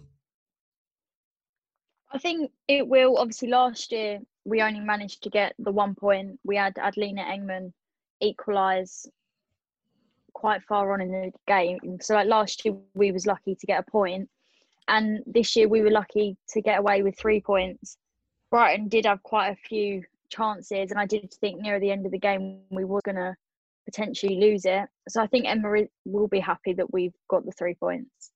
I 2.12 2.20
think 2.20 2.52
it 2.68 2.88
will. 2.88 3.18
Obviously, 3.18 3.48
last 3.48 3.92
year 3.92 4.20
we 4.46 4.62
only 4.62 4.80
managed 4.80 5.24
to 5.24 5.32
get 5.32 5.56
the 5.58 5.72
one 5.72 5.96
point. 5.96 6.40
We 6.44 6.56
had 6.58 6.78
Adelina 6.78 7.24
Engman 7.24 7.74
equalise 8.22 9.08
quite 10.34 10.62
far 10.62 10.94
on 10.94 11.02
in 11.02 11.12
the 11.12 11.32
game. 11.48 11.98
So 12.00 12.14
like 12.14 12.28
last 12.28 12.64
year 12.64 12.76
we 12.94 13.12
was 13.12 13.26
lucky 13.26 13.56
to 13.56 13.66
get 13.66 13.80
a 13.80 13.92
point, 13.92 14.30
and 14.88 15.24
this 15.26 15.56
year 15.56 15.68
we 15.68 15.82
were 15.82 15.90
lucky 15.90 16.38
to 16.50 16.62
get 16.62 16.78
away 16.78 17.02
with 17.02 17.18
three 17.18 17.42
points. 17.42 17.98
Brighton 18.52 18.88
did 18.88 19.08
have 19.08 19.24
quite 19.24 19.50
a 19.50 19.56
few 19.68 20.04
chances, 20.30 20.92
and 20.92 21.00
I 21.00 21.08
did 21.08 21.34
think 21.42 21.60
near 21.60 21.80
the 21.80 21.90
end 21.90 22.06
of 22.06 22.12
the 22.12 22.20
game 22.20 22.60
we 22.70 22.86
were 22.86 23.02
gonna 23.04 23.36
potentially 23.86 24.36
lose 24.36 24.66
it. 24.66 24.88
So 25.10 25.22
I 25.22 25.28
think 25.28 25.46
Emma 25.48 25.84
will 26.06 26.28
be 26.28 26.40
happy 26.40 26.74
that 26.74 26.94
we've 26.94 27.16
got 27.30 27.46
the 27.46 27.52
three 27.52 27.76
points. 27.76 28.32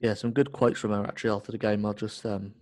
Yeah, 0.00 0.14
some 0.14 0.32
good 0.32 0.52
quotes 0.52 0.78
from 0.78 0.92
her 0.92 1.04
actually 1.04 1.30
after 1.30 1.52
the 1.52 1.58
game. 1.58 1.84
I'll 1.84 1.94
just 1.94 2.24
um, 2.24 2.54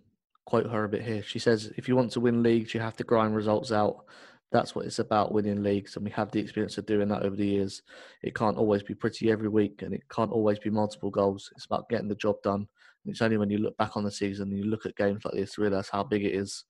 quote 0.47 0.71
her 0.71 0.85
a 0.85 0.89
bit 0.89 1.03
here. 1.03 1.23
She 1.23 1.39
says, 1.39 1.73
"If 1.77 1.89
you 1.89 1.97
want 1.97 2.13
to 2.13 2.21
win 2.21 2.43
leagues, 2.43 2.73
you 2.73 2.81
have 2.81 2.97
to 2.97 3.05
grind 3.05 3.37
results 3.37 3.73
out. 3.73 4.07
That's 4.53 4.75
what 4.75 4.87
it's 4.87 5.01
about, 5.01 5.33
winning 5.33 5.63
leagues, 5.63 5.97
and 5.97 6.05
we 6.05 6.11
have 6.13 6.31
the 6.31 6.41
experience 6.41 6.79
of 6.79 6.87
doing 6.87 7.09
that 7.09 7.23
over 7.23 7.37
the 7.37 7.47
years. 7.47 7.83
It 8.23 8.35
can't 8.35 8.57
always 8.57 8.83
be 8.83 8.95
pretty 8.95 9.31
every 9.31 9.49
week, 9.49 9.83
and 9.83 9.93
it 9.93 10.09
can't 10.09 10.31
always 10.31 10.59
be 10.59 10.71
multiple 10.71 11.11
goals. 11.11 11.51
It's 11.57 11.67
about 11.67 11.89
getting 11.89 12.09
the 12.09 12.15
job 12.15 12.37
done. 12.43 12.67
And 13.05 13.13
it's 13.13 13.23
only 13.23 13.37
when 13.37 13.51
you 13.51 13.59
look 13.59 13.77
back 13.77 13.97
on 13.97 14.05
the 14.05 14.11
season 14.11 14.49
and 14.49 14.59
you 14.59 14.65
look 14.65 14.87
at 14.87 14.97
games 14.97 15.25
like 15.25 15.35
this, 15.35 15.59
realize 15.59 15.89
how 15.89 16.03
big 16.03 16.25
it 16.25 16.35
is. 16.35 16.65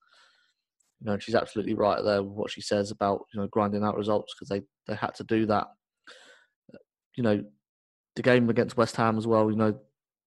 You 0.99 1.05
know, 1.05 1.17
she's 1.19 1.35
absolutely 1.35 1.75
right 1.75 2.03
there 2.03 2.23
with 2.23 2.33
what 2.33 2.51
she 2.51 2.61
says 2.61 2.91
about 2.91 3.25
you 3.33 3.39
know 3.39 3.47
grinding 3.47 3.83
out 3.83 3.97
results 3.97 4.33
because 4.33 4.49
they 4.49 4.61
they 4.87 4.95
had 4.95 5.13
to 5.15 5.23
do 5.23 5.45
that. 5.45 5.67
You 7.15 7.23
know, 7.23 7.43
the 8.15 8.21
game 8.21 8.49
against 8.49 8.77
West 8.77 8.95
Ham 8.95 9.17
as 9.17 9.27
well. 9.27 9.49
You 9.49 9.57
know, 9.57 9.79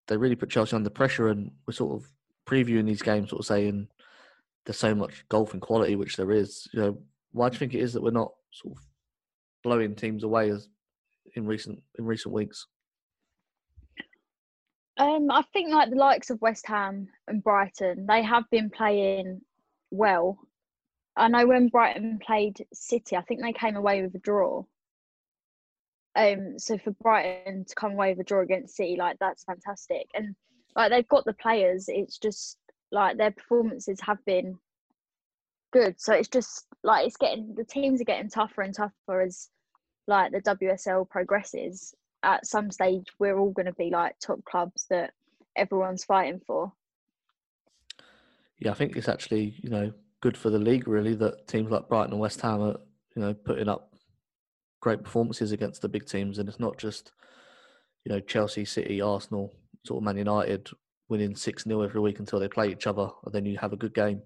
they 0.07 0.17
really 0.17 0.35
put 0.35 0.49
Chelsea 0.49 0.75
under 0.75 0.89
pressure, 0.89 1.29
and 1.29 1.51
we're 1.67 1.73
sort 1.73 2.01
of 2.01 2.09
previewing 2.47 2.85
these 2.85 3.01
games, 3.01 3.29
sort 3.29 3.41
of 3.41 3.45
saying 3.45 3.87
there's 4.65 4.77
so 4.77 4.95
much 4.95 5.25
golfing 5.29 5.59
quality, 5.59 5.95
which 5.95 6.15
there 6.15 6.31
is. 6.31 6.67
You 6.73 6.81
know, 6.81 6.97
why 7.31 7.49
do 7.49 7.55
you 7.55 7.59
think 7.59 7.73
it 7.73 7.81
is 7.81 7.93
that 7.93 8.03
we're 8.03 8.11
not 8.11 8.31
sort 8.51 8.77
of 8.77 8.83
blowing 9.63 9.95
teams 9.95 10.23
away 10.23 10.49
as 10.49 10.67
in 11.35 11.45
recent 11.45 11.81
in 11.99 12.05
recent 12.05 12.33
weeks? 12.33 12.67
Um, 14.97 15.31
I 15.31 15.41
think 15.53 15.69
like 15.73 15.89
the 15.89 15.95
likes 15.95 16.29
of 16.29 16.41
West 16.41 16.67
Ham 16.67 17.07
and 17.27 17.43
Brighton, 17.43 18.05
they 18.07 18.21
have 18.21 18.43
been 18.51 18.69
playing 18.69 19.41
well. 19.89 20.37
I 21.15 21.27
know 21.27 21.45
when 21.45 21.67
Brighton 21.67 22.19
played 22.25 22.65
City, 22.73 23.17
I 23.17 23.21
think 23.21 23.41
they 23.41 23.53
came 23.53 23.75
away 23.75 24.01
with 24.01 24.15
a 24.15 24.19
draw. 24.19 24.63
Um, 26.15 26.57
so 26.57 26.77
for 26.77 26.91
Brighton 26.91 27.65
to 27.65 27.75
come 27.75 27.93
away 27.93 28.11
with 28.11 28.19
a 28.19 28.23
draw 28.23 28.41
against 28.41 28.75
City, 28.75 28.95
like 28.97 29.17
that's 29.19 29.43
fantastic. 29.43 30.07
And 30.13 30.35
like 30.75 30.89
they've 30.89 31.07
got 31.07 31.25
the 31.25 31.33
players, 31.33 31.85
it's 31.87 32.17
just 32.17 32.57
like 32.91 33.17
their 33.17 33.31
performances 33.31 33.99
have 34.01 34.23
been 34.25 34.57
good. 35.71 35.99
So 35.99 36.13
it's 36.13 36.27
just 36.27 36.67
like 36.83 37.07
it's 37.07 37.17
getting 37.17 37.55
the 37.55 37.63
teams 37.63 38.01
are 38.01 38.05
getting 38.05 38.29
tougher 38.29 38.61
and 38.61 38.73
tougher 38.73 39.21
as 39.21 39.49
like 40.07 40.31
the 40.31 40.41
WSL 40.41 41.09
progresses. 41.09 41.93
At 42.23 42.45
some 42.45 42.69
stage, 42.69 43.07
we're 43.17 43.39
all 43.39 43.51
going 43.51 43.65
to 43.65 43.73
be 43.73 43.89
like 43.89 44.15
top 44.19 44.43
clubs 44.45 44.85
that 44.91 45.11
everyone's 45.55 46.03
fighting 46.03 46.39
for. 46.45 46.71
Yeah, 48.59 48.71
I 48.71 48.75
think 48.75 48.95
it's 48.95 49.09
actually 49.09 49.55
you 49.61 49.69
know 49.69 49.91
good 50.21 50.37
for 50.37 50.49
the 50.49 50.59
league 50.59 50.87
really 50.87 51.15
that 51.15 51.47
teams 51.47 51.71
like 51.71 51.89
Brighton 51.89 52.13
and 52.13 52.21
West 52.21 52.41
Ham 52.41 52.61
are 52.61 52.77
you 53.15 53.21
know 53.21 53.33
putting 53.33 53.67
up 53.67 53.93
great 54.79 55.03
performances 55.03 55.51
against 55.51 55.81
the 55.81 55.89
big 55.89 56.05
teams, 56.05 56.39
and 56.39 56.47
it's 56.47 56.59
not 56.59 56.77
just 56.77 57.11
you 58.05 58.11
know 58.11 58.19
Chelsea, 58.19 58.65
City, 58.65 59.01
Arsenal, 59.01 59.53
sort 59.85 59.99
of 59.99 60.03
Man 60.03 60.17
United 60.17 60.69
winning 61.09 61.35
six 61.35 61.65
0 61.65 61.81
every 61.81 61.99
week 61.99 62.19
until 62.19 62.39
they 62.39 62.47
play 62.47 62.69
each 62.69 62.87
other, 62.87 63.09
and 63.25 63.33
then 63.33 63.45
you 63.45 63.57
have 63.57 63.73
a 63.73 63.77
good 63.77 63.93
game. 63.93 64.21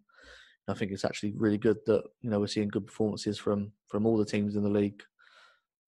I 0.68 0.74
think 0.74 0.92
it's 0.92 1.06
actually 1.06 1.34
really 1.38 1.60
good 1.60 1.78
that 1.86 2.04
you 2.22 2.30
know 2.30 2.40
we're 2.40 2.48
seeing 2.48 2.70
good 2.70 2.88
performances 2.88 3.38
from 3.38 3.72
from 3.88 4.06
all 4.06 4.18
the 4.18 4.26
teams 4.26 4.56
in 4.56 4.64
the 4.64 4.70
league, 4.70 5.04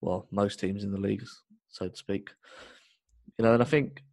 well, 0.01 0.27
most 0.31 0.59
teams 0.59 0.83
in 0.83 0.91
the 0.91 0.99
leagues, 0.99 1.41
so 1.69 1.87
to 1.87 1.95
speak. 1.95 2.29
You 3.37 3.45
know, 3.45 3.53
and 3.53 3.61
I 3.61 3.65
think 3.65 4.03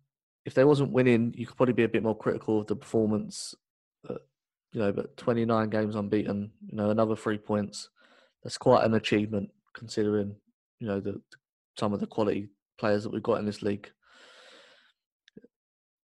if 0.44 0.54
they 0.54 0.64
wasn't 0.64 0.92
winning, 0.92 1.34
you 1.36 1.46
could 1.46 1.56
probably 1.56 1.74
be 1.74 1.84
a 1.84 1.88
bit 1.88 2.02
more 2.02 2.16
critical 2.16 2.60
of 2.60 2.66
the 2.66 2.76
performance. 2.76 3.54
Uh, 4.08 4.14
You 4.74 4.80
know, 4.80 4.92
but 4.92 5.16
29 5.16 5.70
games 5.70 5.94
unbeaten, 5.94 6.50
you 6.66 6.76
know, 6.76 6.90
another 6.90 7.16
three 7.16 7.38
points. 7.38 7.88
That's 8.42 8.58
quite 8.58 8.84
an 8.84 8.94
achievement 8.94 9.48
considering 9.72 10.36
you 10.78 10.86
know 10.86 11.00
the 11.00 11.20
some 11.78 11.92
of 11.92 12.00
the 12.00 12.06
quality 12.06 12.48
players 12.78 13.04
that 13.04 13.12
we've 13.12 13.22
got 13.22 13.38
in 13.38 13.46
this 13.46 13.62
league. 13.62 13.90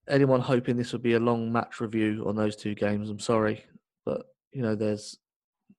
Anyone 0.09 0.41
hoping 0.41 0.77
this 0.77 0.93
would 0.93 1.03
be 1.03 1.15
a 1.15 1.21
long 1.21 1.53
match 1.53 1.81
review 1.81 2.25
on 2.27 2.37
those 2.37 2.57
two 2.57 2.75
games, 2.75 3.11
I'm 3.11 3.21
sorry, 3.21 3.65
but 4.07 4.23
you 4.53 4.63
know, 4.63 4.75
there's 4.75 5.19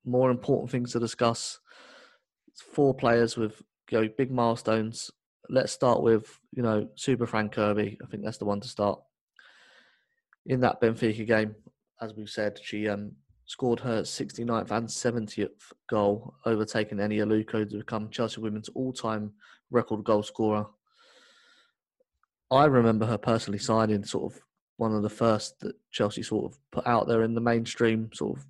more 0.04 0.30
important 0.30 0.70
things 0.70 0.92
to 0.92 1.00
discuss. 1.00 1.58
It's 2.48 2.62
four 2.62 2.94
players 2.94 3.36
with 3.36 3.62
you 3.90 4.00
know, 4.00 4.08
big 4.16 4.30
milestones. 4.30 5.10
Let's 5.48 5.72
start 5.72 6.02
with, 6.02 6.40
you 6.52 6.62
know, 6.62 6.88
Super 6.94 7.26
Fran 7.26 7.50
Kirby. 7.50 7.98
I 8.02 8.06
think 8.06 8.24
that's 8.24 8.38
the 8.38 8.46
one 8.46 8.60
to 8.60 8.68
start. 8.68 9.00
In 10.46 10.60
that 10.60 10.80
Benfica 10.80 11.26
game, 11.26 11.54
as 12.00 12.14
we've 12.14 12.30
said, 12.30 12.58
she 12.62 12.88
um, 12.88 13.12
scored 13.46 13.80
her 13.80 14.02
69th 14.02 14.70
and 14.70 14.88
70th 14.88 15.72
goal, 15.88 16.34
overtaking 16.46 16.98
Eni 16.98 17.18
Aluko 17.18 17.68
to 17.68 17.78
become 17.78 18.10
Chelsea 18.10 18.40
Women's 18.40 18.68
all-time 18.70 19.32
record 19.70 20.04
goal 20.04 20.22
scorer. 20.22 20.66
I 22.50 22.66
remember 22.66 23.06
her 23.06 23.18
personally 23.18 23.58
signing 23.58 24.04
sort 24.04 24.32
of 24.32 24.40
one 24.76 24.94
of 24.94 25.02
the 25.02 25.10
first 25.10 25.60
that 25.60 25.76
Chelsea 25.90 26.22
sort 26.22 26.52
of 26.52 26.58
put 26.70 26.86
out 26.86 27.06
there 27.06 27.22
in 27.22 27.34
the 27.34 27.40
mainstream 27.40 28.10
sort 28.12 28.38
of 28.38 28.46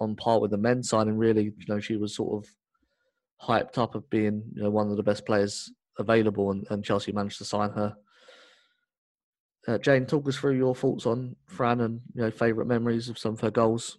on 0.00 0.16
par 0.16 0.40
with 0.40 0.50
the 0.50 0.58
men's 0.58 0.88
signing. 0.88 1.16
really, 1.16 1.44
you 1.44 1.66
know, 1.68 1.80
she 1.80 1.96
was 1.96 2.14
sort 2.14 2.44
of 2.44 2.50
hyped 3.40 3.78
up 3.78 3.94
of 3.94 4.08
being, 4.10 4.42
you 4.54 4.62
know, 4.62 4.70
one 4.70 4.90
of 4.90 4.96
the 4.96 5.02
best 5.02 5.26
players 5.26 5.70
available, 5.98 6.50
and, 6.50 6.66
and 6.70 6.84
Chelsea 6.84 7.12
managed 7.12 7.38
to 7.38 7.44
sign 7.44 7.70
her. 7.70 7.94
Uh, 9.66 9.78
Jane, 9.78 10.06
talk 10.06 10.26
us 10.28 10.36
through 10.36 10.56
your 10.56 10.74
thoughts 10.74 11.06
on 11.06 11.36
Fran 11.46 11.80
and 11.80 12.00
you 12.14 12.22
know 12.22 12.30
favourite 12.30 12.66
memories 12.66 13.08
of 13.08 13.18
some 13.18 13.34
of 13.34 13.40
her 13.40 13.50
goals. 13.50 13.98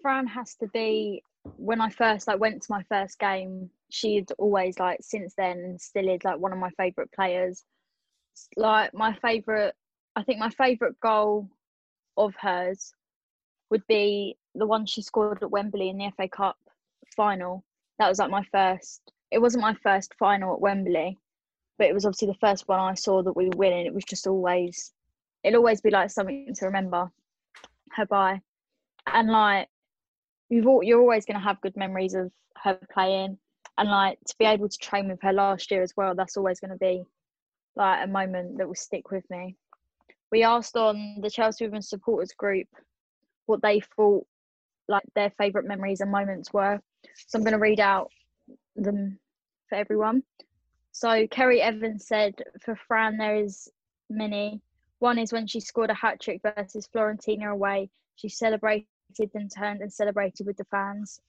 Fran 0.00 0.26
has 0.26 0.54
to 0.56 0.68
be 0.68 1.22
when 1.56 1.80
I 1.80 1.90
first 1.90 2.26
like 2.26 2.40
went 2.40 2.62
to 2.62 2.72
my 2.72 2.82
first 2.84 3.18
game. 3.18 3.70
She'd 3.90 4.30
always 4.38 4.78
like 4.78 4.98
since 5.00 5.34
then 5.36 5.76
still 5.78 6.08
is 6.08 6.24
like 6.24 6.38
one 6.38 6.52
of 6.52 6.58
my 6.58 6.70
favourite 6.70 7.12
players. 7.12 7.64
Like 8.56 8.94
my 8.94 9.14
favourite, 9.14 9.74
I 10.16 10.22
think 10.24 10.38
my 10.38 10.50
favourite 10.50 10.98
goal 11.00 11.48
of 12.16 12.34
hers 12.40 12.92
would 13.70 13.86
be 13.86 14.36
the 14.54 14.66
one 14.66 14.86
she 14.86 15.02
scored 15.02 15.42
at 15.42 15.50
Wembley 15.50 15.88
in 15.88 15.98
the 15.98 16.10
FA 16.16 16.28
Cup 16.28 16.56
final. 17.16 17.64
That 17.98 18.08
was 18.08 18.18
like 18.18 18.30
my 18.30 18.44
first. 18.50 19.00
It 19.30 19.40
wasn't 19.40 19.62
my 19.62 19.74
first 19.82 20.14
final 20.18 20.54
at 20.54 20.60
Wembley, 20.60 21.18
but 21.78 21.86
it 21.86 21.94
was 21.94 22.04
obviously 22.04 22.28
the 22.28 22.34
first 22.34 22.68
one 22.68 22.80
I 22.80 22.94
saw 22.94 23.22
that 23.22 23.36
we 23.36 23.46
were 23.46 23.56
winning. 23.56 23.86
It 23.86 23.94
was 23.94 24.04
just 24.04 24.26
always, 24.26 24.92
it'll 25.42 25.58
always 25.58 25.80
be 25.80 25.90
like 25.90 26.10
something 26.10 26.54
to 26.54 26.66
remember 26.66 27.10
her 27.96 28.06
by, 28.06 28.40
and 29.06 29.30
like 29.30 29.68
you've 30.48 30.66
all, 30.66 30.82
you're 30.82 31.00
always 31.00 31.24
going 31.24 31.38
to 31.38 31.44
have 31.44 31.60
good 31.60 31.76
memories 31.76 32.14
of 32.14 32.32
her 32.62 32.78
playing, 32.92 33.38
and 33.78 33.88
like 33.90 34.18
to 34.26 34.34
be 34.38 34.44
able 34.44 34.68
to 34.68 34.78
train 34.78 35.08
with 35.08 35.20
her 35.22 35.32
last 35.32 35.70
year 35.70 35.82
as 35.82 35.92
well. 35.96 36.14
That's 36.14 36.36
always 36.36 36.60
going 36.60 36.72
to 36.72 36.76
be 36.76 37.04
like 37.74 38.04
a 38.04 38.06
moment 38.08 38.58
that 38.58 38.68
will 38.68 38.74
stick 38.74 39.10
with 39.10 39.28
me. 39.30 39.56
We 40.30 40.44
asked 40.44 40.76
on 40.76 41.18
the 41.20 41.30
Chelsea 41.30 41.66
Women's 41.66 41.88
supporters 41.88 42.32
group 42.32 42.68
what 43.46 43.62
they 43.62 43.80
thought 43.96 44.26
like 44.88 45.04
their 45.14 45.30
favourite 45.30 45.66
memories 45.66 46.00
and 46.00 46.10
moments 46.10 46.52
were. 46.52 46.80
So 47.26 47.38
I'm 47.38 47.44
going 47.44 47.52
to 47.52 47.58
read 47.58 47.80
out 47.80 48.10
them 48.76 49.18
for 49.68 49.76
everyone. 49.76 50.22
So 51.02 51.26
Kerry 51.26 51.60
Evans 51.60 52.06
said, 52.06 52.44
for 52.60 52.76
Fran, 52.76 53.16
there 53.16 53.34
is 53.34 53.68
many. 54.08 54.62
One 55.00 55.18
is 55.18 55.32
when 55.32 55.48
she 55.48 55.58
scored 55.58 55.90
a 55.90 55.94
hat 55.94 56.20
trick 56.20 56.40
versus 56.44 56.86
Fiorentina 56.94 57.50
away. 57.50 57.90
She 58.14 58.28
celebrated 58.28 58.86
and 59.34 59.50
turned 59.50 59.80
and 59.80 59.92
celebrated 59.92 60.46
with 60.46 60.58
the 60.58 60.64
fans. 60.66 61.20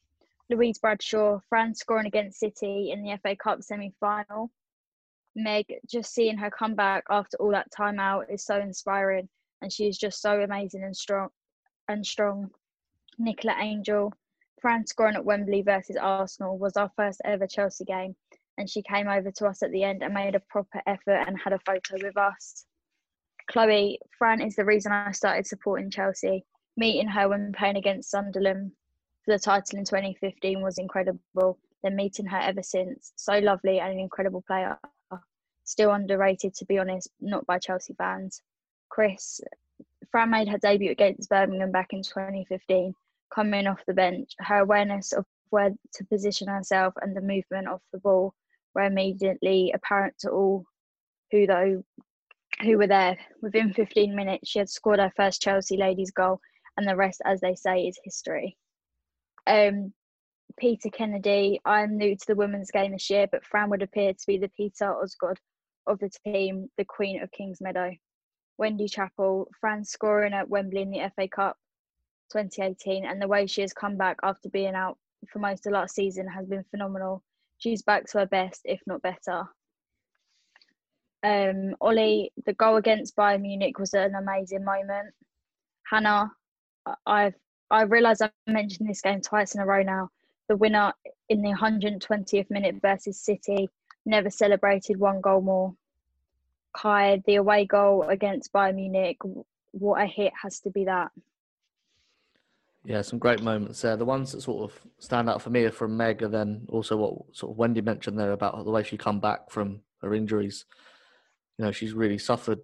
Louise 0.48 0.78
Bradshaw, 0.78 1.40
Fran 1.50 1.74
scoring 1.74 2.06
against 2.06 2.40
City 2.40 2.92
in 2.92 3.02
the 3.02 3.18
FA 3.24 3.36
Cup 3.36 3.64
semi 3.64 3.92
final. 4.00 4.52
Meg, 5.36 5.66
just 5.90 6.14
seeing 6.14 6.38
her 6.38 6.52
come 6.52 6.76
back 6.76 7.04
after 7.10 7.36
all 7.38 7.50
that 7.50 7.72
time 7.72 8.00
out 8.00 8.30
is 8.30 8.46
so 8.46 8.60
inspiring, 8.60 9.28
and 9.64 9.74
she 9.74 9.88
is 9.88 9.98
just 9.98 10.22
so 10.22 10.40
amazing 10.42 10.84
and 10.84 10.96
strong 10.96 11.30
and 11.88 12.06
strong. 12.06 12.52
Nicola 13.18 13.56
Angel, 13.60 14.14
Fran 14.62 14.86
scoring 14.86 15.16
at 15.16 15.26
Wembley 15.26 15.64
versus 15.64 15.98
Arsenal 16.00 16.60
was 16.60 16.78
our 16.78 16.92
first 16.96 17.22
ever 17.26 17.48
Chelsea 17.48 17.86
game, 17.86 18.16
and 18.58 18.70
she 18.70 18.82
came 18.82 19.08
over 19.08 19.32
to 19.32 19.48
us 19.48 19.64
at 19.64 19.72
the 19.72 19.84
end 19.84 20.04
and 20.04 20.14
made 20.14 20.36
a 20.36 20.40
proper 20.40 20.82
effort 20.86 21.26
and 21.28 21.40
had 21.40 21.54
a 21.54 21.60
photo 21.60 21.96
with 22.02 22.18
us. 22.18 22.66
Chloe, 23.50 24.00
Fran 24.18 24.42
is 24.42 24.56
the 24.56 24.66
reason 24.66 24.92
I 24.92 25.12
started 25.12 25.46
supporting 25.46 25.90
Chelsea. 25.90 26.46
Meeting 26.78 27.08
her 27.08 27.30
when 27.30 27.54
playing 27.54 27.78
against 27.78 28.10
Sunderland 28.10 28.72
for 29.26 29.34
the 29.34 29.40
title 29.40 29.78
in 29.78 29.86
2015 29.86 30.62
was 30.62 30.78
incredible. 30.78 31.60
Then 31.84 31.96
meeting 31.96 32.26
her 32.28 32.38
ever 32.38 32.64
since, 32.64 33.12
so 33.16 33.40
lovely 33.40 33.80
and 33.80 33.94
an 33.94 34.00
incredible 34.00 34.44
player. 34.48 34.78
Still 35.66 35.92
underrated, 35.92 36.54
to 36.56 36.66
be 36.66 36.78
honest, 36.78 37.10
not 37.20 37.46
by 37.46 37.60
Chelsea 37.60 37.94
fans. 37.94 38.42
Chris, 38.90 39.42
Fran 40.12 40.30
made 40.30 40.48
her 40.48 40.58
debut 40.58 40.92
against 40.92 41.30
Birmingham 41.30 41.72
back 41.72 41.94
in 41.94 42.04
2015. 42.04 42.94
Coming 43.34 43.68
off 43.68 43.86
the 43.86 43.94
bench, 43.94 44.34
her 44.40 44.60
awareness 44.60 45.12
of 45.12 45.26
where 45.50 45.72
to 45.94 46.06
position 46.06 46.48
herself 46.48 46.94
and 47.02 47.16
the 47.16 47.22
movement 47.22 47.68
of 47.68 47.82
the 47.92 48.00
ball 48.00 48.34
were 48.76 48.84
immediately 48.84 49.72
apparent 49.74 50.16
to 50.20 50.30
all 50.30 50.66
who 51.32 51.48
though 51.48 51.84
who 52.62 52.78
were 52.78 52.88
there. 52.88 53.18
Within 53.42 53.74
15 53.74 54.16
minutes, 54.16 54.50
she 54.50 54.60
had 54.60 54.70
scored 54.70 55.00
her 55.00 55.12
first 55.16 55.42
Chelsea 55.42 55.78
ladies 55.78 56.12
goal, 56.12 56.40
and 56.78 56.88
the 56.88 56.96
rest, 56.96 57.22
as 57.26 57.42
they 57.42 57.56
say, 57.56 57.82
is 57.82 58.00
history. 58.04 58.58
Um, 59.48 59.94
Peter 60.58 60.90
Kennedy, 60.90 61.60
I'm 61.66 61.98
new 61.98 62.16
to 62.16 62.26
the 62.28 62.36
women's 62.36 62.72
game 62.72 62.92
this 62.92 63.10
year, 63.10 63.28
but 63.32 63.46
Fran 63.46 63.70
would 63.70 63.82
appear 63.82 64.14
to 64.14 64.28
be 64.28 64.38
the 64.38 64.52
Peter 64.56 64.94
Osgood 64.94 65.40
of 65.88 66.00
the 66.00 66.12
team, 66.26 66.70
the 66.78 66.86
Queen 66.86 67.22
of 67.22 67.32
Kingsmeadow. 67.32 67.98
Wendy 68.58 68.88
Chapel, 68.88 69.48
Fran 69.60 69.84
scoring 69.84 70.34
at 70.34 70.48
Wembley 70.48 70.84
in 70.84 70.92
the 70.92 71.12
FA 71.16 71.28
Cup 71.28 71.58
2018, 72.32 73.06
and 73.06 73.22
the 73.22 73.28
way 73.28 73.48
she 73.48 73.62
has 73.62 73.74
come 73.74 73.98
back 73.98 74.18
after 74.24 74.50
being 74.50 74.76
out 74.76 74.98
for 75.28 75.40
most 75.40 75.66
of 75.66 75.74
last 75.74 75.96
season 75.96 76.28
has 76.28 76.46
been 76.46 76.64
phenomenal. 76.70 77.24
She's 77.64 77.82
back 77.82 78.08
to 78.08 78.20
her 78.20 78.26
best, 78.26 78.60
if 78.66 78.82
not 78.86 79.02
better. 79.02 79.46
Um, 81.24 81.78
Ollie, 81.80 82.34
the 82.46 82.52
goal 82.52 82.76
against 82.76 83.16
Bayern 83.16 83.44
Munich 83.44 83.80
was 83.80 83.94
an 83.94 84.16
amazing 84.16 84.66
moment. 84.66 85.14
Hannah, 85.90 86.30
I've 87.06 87.36
I 87.72 87.84
realise 87.84 88.22
I 88.22 88.32
mentioned 88.48 88.90
this 88.90 89.00
game 89.00 89.22
twice 89.22 89.56
in 89.56 89.62
a 89.62 89.66
row 89.66 89.82
now. 89.82 90.10
The 90.50 90.58
winner 90.58 90.92
in 91.30 91.42
the 91.42 91.54
120th 91.54 92.52
minute 92.52 92.76
versus 92.82 93.22
City 93.22 93.70
never 94.06 94.30
celebrated 94.30 95.00
one 95.00 95.22
goal 95.22 95.40
more. 95.40 95.74
Kai, 96.76 97.24
the 97.26 97.36
away 97.36 97.66
goal 97.66 98.04
against 98.10 98.52
Bayern 98.52 98.76
Munich, 98.76 99.20
what 99.72 100.02
a 100.02 100.06
hit 100.06 100.34
has 100.42 100.60
to 100.60 100.70
be 100.70 100.84
that. 100.84 101.12
Yeah, 102.86 103.02
some 103.02 103.20
great 103.20 103.42
moments 103.42 103.82
there. 103.82 103.96
The 103.96 104.04
ones 104.04 104.34
that 104.34 104.42
sort 104.42 104.70
of 104.70 104.78
stand 105.00 105.30
out 105.30 105.42
for 105.42 105.50
me 105.50 105.64
are 105.64 105.72
from 105.72 105.96
Meg, 105.96 106.22
and 106.22 106.34
then 106.34 106.66
also 106.68 106.98
what 106.98 107.36
sort 107.36 107.52
of 107.52 107.58
Wendy 107.58 107.82
mentioned 107.82 108.20
there 108.20 108.34
about 108.34 108.64
the 108.66 108.72
way 108.72 108.84
she 108.84 108.98
come 108.98 109.22
back 109.22 109.50
from 109.50 109.82
her 110.02 110.14
injuries. 110.14 110.66
You 111.58 111.66
know, 111.66 111.72
she's 111.72 111.94
really 111.94 112.18
suffered, 112.18 112.60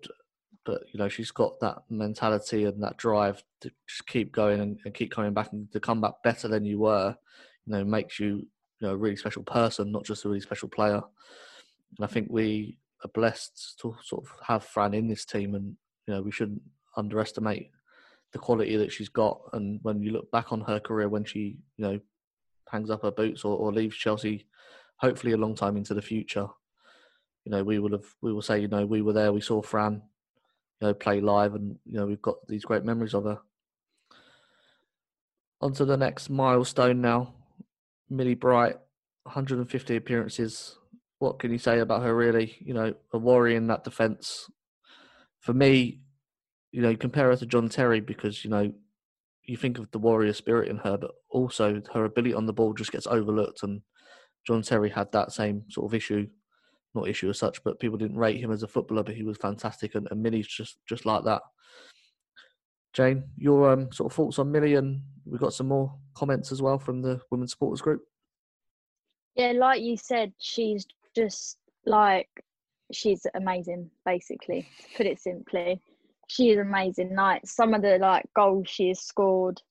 but 0.65 0.81
you 0.91 0.99
know, 0.99 1.07
she's 1.07 1.31
got 1.31 1.59
that 1.61 1.77
mentality 1.89 2.65
and 2.65 2.83
that 2.83 2.97
drive 2.97 3.41
to 3.61 3.71
just 3.87 4.07
keep 4.07 4.33
going 4.33 4.59
and, 4.59 4.77
and 4.83 4.93
keep 4.93 5.11
coming 5.11 5.33
back 5.33 5.53
and 5.53 5.71
to 5.71 5.79
come 5.79 6.01
back 6.01 6.15
better 6.21 6.49
than 6.49 6.65
you 6.65 6.79
were. 6.79 7.15
You 7.65 7.73
know, 7.73 7.85
makes 7.85 8.19
you 8.19 8.27
you 8.79 8.87
know 8.87 8.91
a 8.91 8.97
really 8.97 9.15
special 9.15 9.43
person, 9.43 9.91
not 9.91 10.03
just 10.03 10.25
a 10.25 10.27
really 10.27 10.41
special 10.41 10.67
player. 10.67 11.01
And 11.97 12.03
I 12.03 12.07
think 12.07 12.27
we 12.29 12.77
are 13.05 13.11
blessed 13.13 13.79
to 13.81 13.95
sort 14.03 14.25
of 14.25 14.31
have 14.45 14.65
Fran 14.65 14.93
in 14.93 15.07
this 15.07 15.23
team, 15.23 15.55
and 15.55 15.77
you 16.07 16.13
know, 16.13 16.21
we 16.21 16.31
shouldn't 16.31 16.61
underestimate 16.97 17.71
the 18.31 18.39
quality 18.39 18.75
that 18.77 18.91
she's 18.91 19.09
got. 19.09 19.41
And 19.53 19.79
when 19.83 20.01
you 20.01 20.11
look 20.11 20.31
back 20.31 20.51
on 20.51 20.61
her 20.61 20.79
career, 20.79 21.09
when 21.09 21.25
she, 21.25 21.57
you 21.77 21.85
know, 21.85 21.99
hangs 22.69 22.89
up 22.89 23.01
her 23.03 23.11
boots 23.11 23.43
or, 23.43 23.57
or 23.57 23.71
leaves 23.71 23.95
Chelsea, 23.95 24.45
hopefully 24.97 25.33
a 25.33 25.37
long 25.37 25.55
time 25.55 25.77
into 25.77 25.93
the 25.93 26.01
future, 26.01 26.47
you 27.45 27.51
know, 27.51 27.63
we 27.63 27.79
will 27.79 27.91
have, 27.91 28.05
we 28.21 28.33
will 28.33 28.41
say, 28.41 28.59
you 28.59 28.67
know, 28.67 28.85
we 28.85 29.01
were 29.01 29.13
there, 29.13 29.33
we 29.33 29.41
saw 29.41 29.61
Fran, 29.61 30.01
you 30.79 30.87
know, 30.87 30.93
play 30.93 31.21
live, 31.21 31.55
and 31.55 31.77
you 31.85 31.97
know, 31.97 32.05
we've 32.05 32.21
got 32.21 32.35
these 32.47 32.65
great 32.65 32.83
memories 32.83 33.13
of 33.13 33.23
her. 33.23 33.39
On 35.61 35.73
to 35.73 35.85
the 35.85 35.97
next 35.97 36.29
milestone 36.29 37.01
now, 37.01 37.33
Millie 38.09 38.35
Bright, 38.35 38.77
150 39.23 39.95
appearances. 39.95 40.77
What 41.17 41.39
can 41.39 41.51
you 41.51 41.57
say 41.57 41.79
about 41.79 42.03
her? 42.03 42.15
Really, 42.15 42.55
you 42.59 42.73
know, 42.73 42.93
a 43.11 43.17
warrior 43.17 43.57
in 43.57 43.67
that 43.67 43.83
defence. 43.83 44.49
For 45.39 45.53
me, 45.53 46.01
you 46.71 46.81
know, 46.81 46.95
compare 46.95 47.27
her 47.27 47.35
to 47.35 47.45
John 47.45 47.69
Terry 47.69 47.99
because, 47.99 48.43
you 48.43 48.49
know, 48.49 48.71
you 49.43 49.57
think 49.57 49.79
of 49.79 49.89
the 49.91 49.99
warrior 49.99 50.33
spirit 50.33 50.69
in 50.69 50.77
her, 50.77 50.97
but 50.97 51.11
also 51.29 51.81
her 51.93 52.05
ability 52.05 52.33
on 52.33 52.45
the 52.45 52.53
ball 52.53 52.73
just 52.73 52.91
gets 52.91 53.07
overlooked. 53.07 53.63
And 53.63 53.81
John 54.45 54.61
Terry 54.61 54.89
had 54.89 55.11
that 55.11 55.31
same 55.31 55.63
sort 55.69 55.89
of 55.89 55.95
issue, 55.95 56.27
not 56.93 57.07
issue 57.07 57.29
as 57.29 57.39
such, 57.39 57.63
but 57.63 57.79
people 57.79 57.97
didn't 57.97 58.17
rate 58.17 58.39
him 58.39 58.51
as 58.51 58.63
a 58.63 58.67
footballer, 58.67 59.03
but 59.03 59.15
he 59.15 59.23
was 59.23 59.37
fantastic. 59.37 59.95
And, 59.95 60.07
and 60.11 60.21
Millie's 60.21 60.47
just, 60.47 60.77
just 60.87 61.05
like 61.05 61.23
that. 61.23 61.41
Jane, 62.93 63.23
your 63.37 63.71
um, 63.71 63.91
sort 63.91 64.11
of 64.11 64.15
thoughts 64.15 64.39
on 64.39 64.51
Millie, 64.51 64.75
and 64.75 65.01
we've 65.25 65.39
got 65.39 65.53
some 65.53 65.67
more 65.67 65.95
comments 66.15 66.51
as 66.51 66.61
well 66.61 66.77
from 66.77 67.01
the 67.01 67.19
women's 67.31 67.51
supporters 67.51 67.81
group. 67.81 68.01
Yeah, 69.35 69.53
like 69.55 69.81
you 69.81 69.95
said, 69.95 70.33
she's 70.39 70.85
just 71.15 71.57
like 71.85 72.29
she's 72.91 73.25
amazing, 73.35 73.89
basically, 74.05 74.67
to 74.81 74.97
put 74.97 75.05
it 75.05 75.19
simply 75.19 75.81
she 76.29 76.51
is 76.51 76.59
amazing. 76.59 77.15
Like 77.15 77.41
some 77.45 77.73
of 77.73 77.81
the 77.81 77.97
like 77.97 78.25
goals 78.35 78.69
she 78.69 78.89
has 78.89 79.01
scored, 79.01 79.61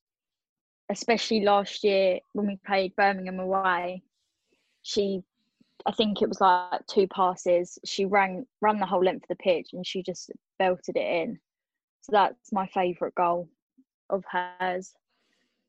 especially 0.89 1.41
last 1.41 1.83
year 1.83 2.19
when 2.33 2.47
we 2.47 2.59
played 2.65 2.95
Birmingham 2.95 3.39
away, 3.39 4.03
she 4.83 5.23
I 5.85 5.93
think 5.93 6.21
it 6.21 6.27
was 6.27 6.41
like 6.41 6.85
two 6.87 7.07
passes. 7.07 7.79
She 7.85 8.05
ran 8.05 8.45
ran 8.61 8.79
the 8.79 8.85
whole 8.85 9.03
length 9.03 9.23
of 9.23 9.29
the 9.29 9.43
pitch 9.43 9.69
and 9.71 9.87
she 9.87 10.03
just 10.03 10.31
belted 10.59 10.97
it 10.97 10.99
in. 10.99 11.39
So 12.01 12.11
that's 12.11 12.51
my 12.51 12.67
favourite 12.67 13.15
goal 13.15 13.49
of 14.09 14.25
hers. 14.29 14.93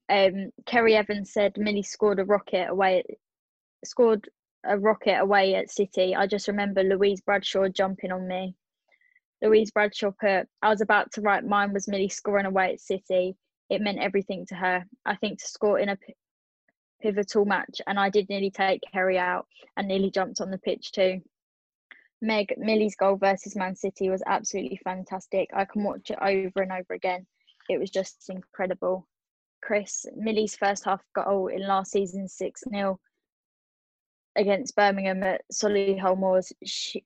Um, 0.09 0.50
Kerry 0.66 0.96
Evans 0.96 1.33
said 1.33 1.57
Millie 1.57 1.85
scored 1.85 2.18
a 2.18 2.24
rocket 2.24 2.68
away, 2.68 3.05
scored 3.85 4.29
a 4.64 4.76
rocket 4.76 5.20
away 5.20 5.55
at 5.55 5.70
City. 5.70 6.16
I 6.16 6.26
just 6.26 6.48
remember 6.48 6.83
Louise 6.83 7.20
Bradshaw 7.20 7.68
jumping 7.68 8.11
on 8.11 8.26
me 8.26 8.57
Louise 9.42 9.70
Bradshaw 9.70 10.11
put, 10.11 10.48
I 10.62 10.68
was 10.68 10.81
about 10.81 11.12
to 11.12 11.22
write 11.22 11.44
mine 11.44 11.72
was 11.72 11.88
Millie 11.88 12.09
scoring 12.09 12.46
away 12.46 12.74
at 12.74 12.81
City. 12.81 13.37
It 13.70 13.81
meant 13.81 13.98
everything 13.98 14.44
to 14.46 14.55
her. 14.55 14.85
I 15.07 15.16
think 15.16 15.40
to 15.40 15.48
score 15.48 15.79
in 15.79 15.88
a 15.88 15.96
p- 15.96 16.14
pivotal 17.00 17.46
match, 17.46 17.81
and 17.87 17.98
I 17.98 18.11
did 18.11 18.29
nearly 18.29 18.50
take 18.50 18.83
Kerry 18.92 19.18
out 19.18 19.46
and 19.76 19.88
nearly 19.88 20.11
jumped 20.11 20.40
on 20.40 20.50
the 20.50 20.59
pitch 20.59 20.92
too. 20.92 21.22
Meg, 22.20 22.55
Millie's 22.59 22.96
goal 22.96 23.16
versus 23.16 23.57
Man 23.57 23.74
City 23.74 24.11
was 24.11 24.22
absolutely 24.26 24.79
fantastic. 24.85 25.48
I 25.55 25.64
can 25.64 25.85
watch 25.85 26.11
it 26.11 26.18
over 26.20 26.61
and 26.61 26.72
over 26.72 26.92
again. 26.92 27.26
It 27.70 27.81
was 27.81 27.88
just 27.88 28.29
incredible. 28.29 29.07
Chris, 29.62 30.05
Millie's 30.16 30.57
first 30.57 30.85
half 30.85 31.03
goal 31.14 31.46
in 31.46 31.66
last 31.66 31.92
season's 31.92 32.35
6 32.35 32.64
0 32.68 33.00
against 34.37 34.76
Birmingham 34.76 35.22
at 35.22 35.42
Solihull 35.53 36.18
Moors 36.18 36.53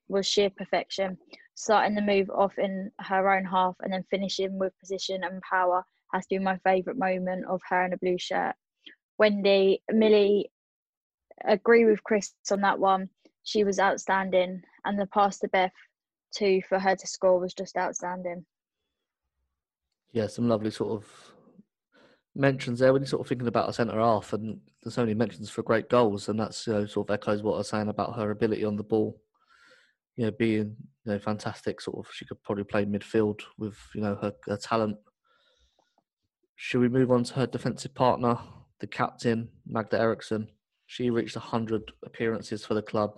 was 0.09 0.27
sheer 0.27 0.51
perfection 0.51 1.17
starting 1.55 1.95
the 1.95 2.03
move 2.03 2.29
off 2.31 2.59
in 2.59 2.91
her 3.01 3.35
own 3.35 3.45
half 3.45 3.77
and 3.81 3.93
then 3.93 4.05
finishing 4.11 4.59
with 4.59 4.79
position 4.81 5.23
and 5.25 5.41
power 5.43 5.85
has 6.13 6.27
been 6.27 6.43
my 6.43 6.59
favourite 6.59 6.99
moment 6.99 7.45
of 7.47 7.61
her 7.69 7.85
in 7.85 7.93
a 7.93 7.99
blue 7.99 8.19
shirt. 8.19 8.55
Wendy, 9.19 9.83
Millie, 9.91 10.51
agree 11.45 11.85
with 11.85 12.03
Chris 12.05 12.33
on 12.51 12.61
that 12.63 12.79
one. 12.79 13.09
She 13.45 13.65
was 13.65 13.79
outstanding, 13.79 14.63
and 14.85 14.99
the 14.99 15.07
pass 15.07 15.39
to 15.41 15.49
Beth 15.49 15.73
too 16.35 16.63
for 16.69 16.79
her 16.79 16.97
to 16.97 17.07
score 17.07 17.39
was 17.39 17.55
just 17.55 17.77
outstanding. 17.77 18.45
Yeah, 20.13 20.27
some 20.29 20.49
lovely 20.49 20.71
sort 20.71 20.93
of 20.93 21.07
mentions 22.35 22.81
there 22.81 22.93
when 22.93 23.03
you're 23.03 23.09
sort 23.09 23.21
of 23.21 23.29
thinking 23.29 23.49
about 23.49 23.69
a 23.69 23.73
centre 23.73 23.99
half, 23.99 24.33
and 24.33 24.61
there's 24.83 24.99
only 24.99 25.15
mentions 25.15 25.51
for 25.51 25.63
great 25.63 25.89
goals, 25.89 26.29
and 26.29 26.39
that's 26.41 26.67
you 26.67 26.73
know, 26.73 26.87
sort 26.87 27.09
of 27.09 27.15
echoes 27.15 27.43
what 27.43 27.55
I 27.55 27.59
was 27.59 27.69
saying 27.69 27.89
about 27.89 28.17
her 28.17 28.31
ability 28.31 28.65
on 28.65 28.77
the 28.77 28.83
ball 28.83 29.21
you 30.17 30.27
know, 30.27 30.31
being 30.33 30.77
you 31.05 31.13
know 31.13 31.19
fantastic. 31.19 31.81
Sort 31.81 31.99
of, 31.99 32.13
she 32.13 32.25
could 32.25 32.43
probably 32.43 32.65
play 32.65 32.85
midfield 32.85 33.41
with 33.59 33.77
you 33.95 34.01
know 34.01 34.17
her, 34.17 34.33
her 34.47 34.57
talent. 34.57 34.97
Should 36.57 36.81
we 36.81 36.89
move 36.89 37.11
on 37.11 37.25
to 37.25 37.35
her 37.35 37.47
defensive 37.47 37.95
partner, 37.95 38.39
the 38.81 38.87
captain 38.87 39.49
Magda 39.67 39.99
Eriksson? 39.99 40.49
She 40.87 41.11
reached 41.11 41.37
100 41.37 41.93
appearances 42.05 42.65
for 42.65 42.75
the 42.75 42.83
club. 42.83 43.15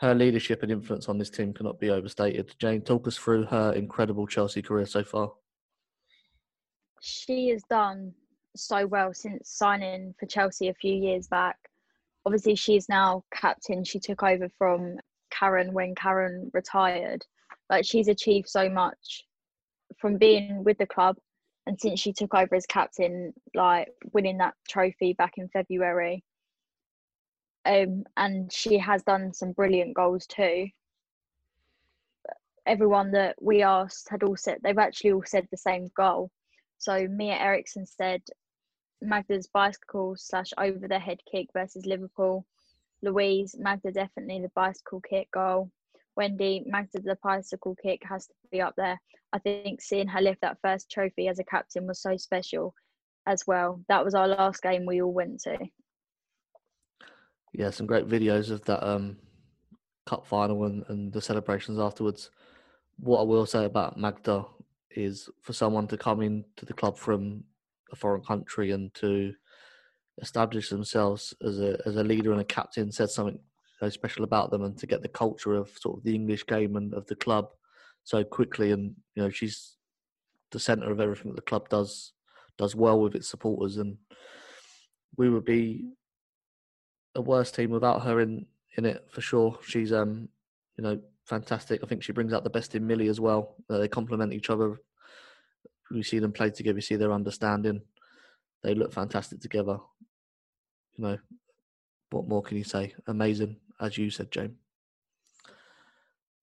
Her 0.00 0.14
leadership 0.14 0.62
and 0.62 0.70
influence 0.70 1.08
on 1.08 1.16
this 1.16 1.30
team 1.30 1.54
cannot 1.54 1.80
be 1.80 1.88
overstated. 1.88 2.54
Jane, 2.58 2.82
talk 2.82 3.06
us 3.08 3.16
through 3.16 3.44
her 3.46 3.72
incredible 3.72 4.26
Chelsea 4.26 4.60
career 4.60 4.84
so 4.84 5.02
far. 5.02 5.32
She 7.00 7.48
has 7.48 7.62
done 7.70 8.12
so 8.54 8.86
well 8.86 9.14
since 9.14 9.50
signing 9.50 10.14
for 10.18 10.26
Chelsea 10.26 10.68
a 10.68 10.74
few 10.74 10.94
years 10.94 11.28
back. 11.28 11.56
Obviously, 12.26 12.56
she's 12.56 12.88
now 12.88 13.24
captain. 13.32 13.84
She 13.84 14.00
took 14.00 14.22
over 14.22 14.50
from 14.58 14.96
Karen 15.30 15.72
when 15.72 15.94
Karen 15.94 16.50
retired. 16.52 17.24
Like 17.70 17.84
she's 17.84 18.08
achieved 18.08 18.48
so 18.48 18.68
much 18.68 19.24
from 19.98 20.16
being 20.16 20.64
with 20.64 20.78
the 20.78 20.86
club 20.86 21.16
and 21.66 21.78
since 21.80 21.98
she 22.00 22.12
took 22.12 22.34
over 22.34 22.54
as 22.54 22.66
captain, 22.66 23.32
like 23.54 23.88
winning 24.12 24.38
that 24.38 24.54
trophy 24.68 25.14
back 25.14 25.32
in 25.36 25.48
February. 25.48 26.22
Um, 27.64 28.04
and 28.16 28.52
she 28.52 28.78
has 28.78 29.02
done 29.02 29.32
some 29.34 29.52
brilliant 29.52 29.94
goals 29.94 30.26
too. 30.26 30.68
Everyone 32.64 33.10
that 33.12 33.34
we 33.40 33.62
asked 33.62 34.08
had 34.08 34.22
all 34.22 34.36
said 34.36 34.58
they've 34.62 34.78
actually 34.78 35.12
all 35.12 35.24
said 35.26 35.48
the 35.50 35.56
same 35.56 35.90
goal. 35.96 36.30
So 36.78 37.08
Mia 37.08 37.34
Eriksson 37.34 37.86
said 37.86 38.22
Magda's 39.00 39.48
bicycle 39.48 40.14
slash 40.16 40.52
over 40.58 40.86
the 40.86 40.98
head 40.98 41.18
kick 41.30 41.48
versus 41.52 41.86
Liverpool. 41.86 42.46
Louise, 43.06 43.54
Magda 43.58 43.92
definitely 43.92 44.40
the 44.40 44.50
bicycle 44.54 45.00
kick 45.00 45.30
goal. 45.32 45.70
Wendy, 46.16 46.62
Magda 46.66 47.00
the 47.00 47.16
bicycle 47.22 47.76
kick 47.82 48.02
has 48.08 48.26
to 48.26 48.34
be 48.50 48.60
up 48.60 48.74
there. 48.76 49.00
I 49.32 49.38
think 49.38 49.80
seeing 49.80 50.08
her 50.08 50.20
lift 50.20 50.40
that 50.40 50.58
first 50.62 50.90
trophy 50.90 51.28
as 51.28 51.38
a 51.38 51.44
captain 51.44 51.86
was 51.86 52.00
so 52.00 52.16
special 52.16 52.74
as 53.26 53.42
well. 53.46 53.80
That 53.88 54.04
was 54.04 54.14
our 54.14 54.28
last 54.28 54.62
game 54.62 54.86
we 54.86 55.02
all 55.02 55.12
went 55.12 55.40
to. 55.42 55.58
Yeah, 57.52 57.70
some 57.70 57.86
great 57.86 58.08
videos 58.08 58.50
of 58.50 58.64
that 58.64 58.86
um, 58.86 59.16
cup 60.06 60.26
final 60.26 60.64
and, 60.64 60.84
and 60.88 61.12
the 61.12 61.20
celebrations 61.20 61.78
afterwards. 61.78 62.30
What 62.98 63.20
I 63.20 63.24
will 63.24 63.46
say 63.46 63.64
about 63.64 63.98
Magda 63.98 64.44
is 64.90 65.28
for 65.42 65.52
someone 65.52 65.86
to 65.88 65.96
come 65.96 66.22
into 66.22 66.64
the 66.64 66.72
club 66.72 66.96
from 66.96 67.44
a 67.92 67.96
foreign 67.96 68.22
country 68.22 68.72
and 68.72 68.92
to 68.94 69.32
establish 70.22 70.70
themselves 70.70 71.34
as 71.44 71.60
a 71.60 71.78
as 71.86 71.96
a 71.96 72.04
leader 72.04 72.32
and 72.32 72.40
a 72.40 72.44
captain 72.44 72.90
said 72.90 73.10
something 73.10 73.38
so 73.78 73.88
special 73.90 74.24
about 74.24 74.50
them 74.50 74.62
and 74.62 74.78
to 74.78 74.86
get 74.86 75.02
the 75.02 75.08
culture 75.08 75.54
of 75.54 75.68
sort 75.78 75.98
of 75.98 76.04
the 76.04 76.14
English 76.14 76.46
game 76.46 76.76
and 76.76 76.94
of 76.94 77.06
the 77.06 77.16
club 77.16 77.48
so 78.04 78.24
quickly. 78.24 78.72
And 78.72 78.94
you 79.14 79.22
know 79.22 79.30
she's 79.30 79.76
the 80.50 80.58
center 80.58 80.90
of 80.90 81.00
everything 81.00 81.30
that 81.30 81.36
the 81.36 81.42
club 81.42 81.68
does 81.68 82.12
does 82.56 82.74
well 82.74 83.00
with 83.00 83.14
its 83.14 83.28
supporters. 83.28 83.76
And 83.76 83.98
we 85.16 85.28
would 85.28 85.44
be 85.44 85.90
a 87.14 87.20
worse 87.20 87.50
team 87.50 87.70
without 87.70 88.02
her 88.02 88.20
in 88.20 88.46
in 88.76 88.86
it 88.86 89.06
for 89.10 89.20
sure. 89.20 89.58
She's 89.62 89.92
um 89.92 90.28
you 90.78 90.84
know 90.84 90.98
fantastic. 91.24 91.80
I 91.82 91.86
think 91.86 92.02
she 92.02 92.12
brings 92.12 92.32
out 92.32 92.44
the 92.44 92.50
best 92.50 92.74
in 92.74 92.86
millie 92.86 93.08
as 93.08 93.20
well. 93.20 93.56
Uh, 93.68 93.78
they 93.78 93.88
complement 93.88 94.32
each 94.32 94.48
other. 94.48 94.80
We 95.90 96.02
see 96.02 96.18
them 96.18 96.32
play 96.32 96.50
together. 96.50 96.76
We 96.76 96.80
see 96.80 96.96
their 96.96 97.12
understanding 97.12 97.82
They 98.66 98.74
look 98.74 98.92
fantastic 98.92 99.40
together. 99.40 99.78
You 100.96 101.04
know, 101.04 101.18
what 102.10 102.26
more 102.26 102.42
can 102.42 102.56
you 102.56 102.64
say? 102.64 102.94
Amazing, 103.06 103.58
as 103.80 103.96
you 103.96 104.10
said, 104.10 104.32
James. 104.32 104.56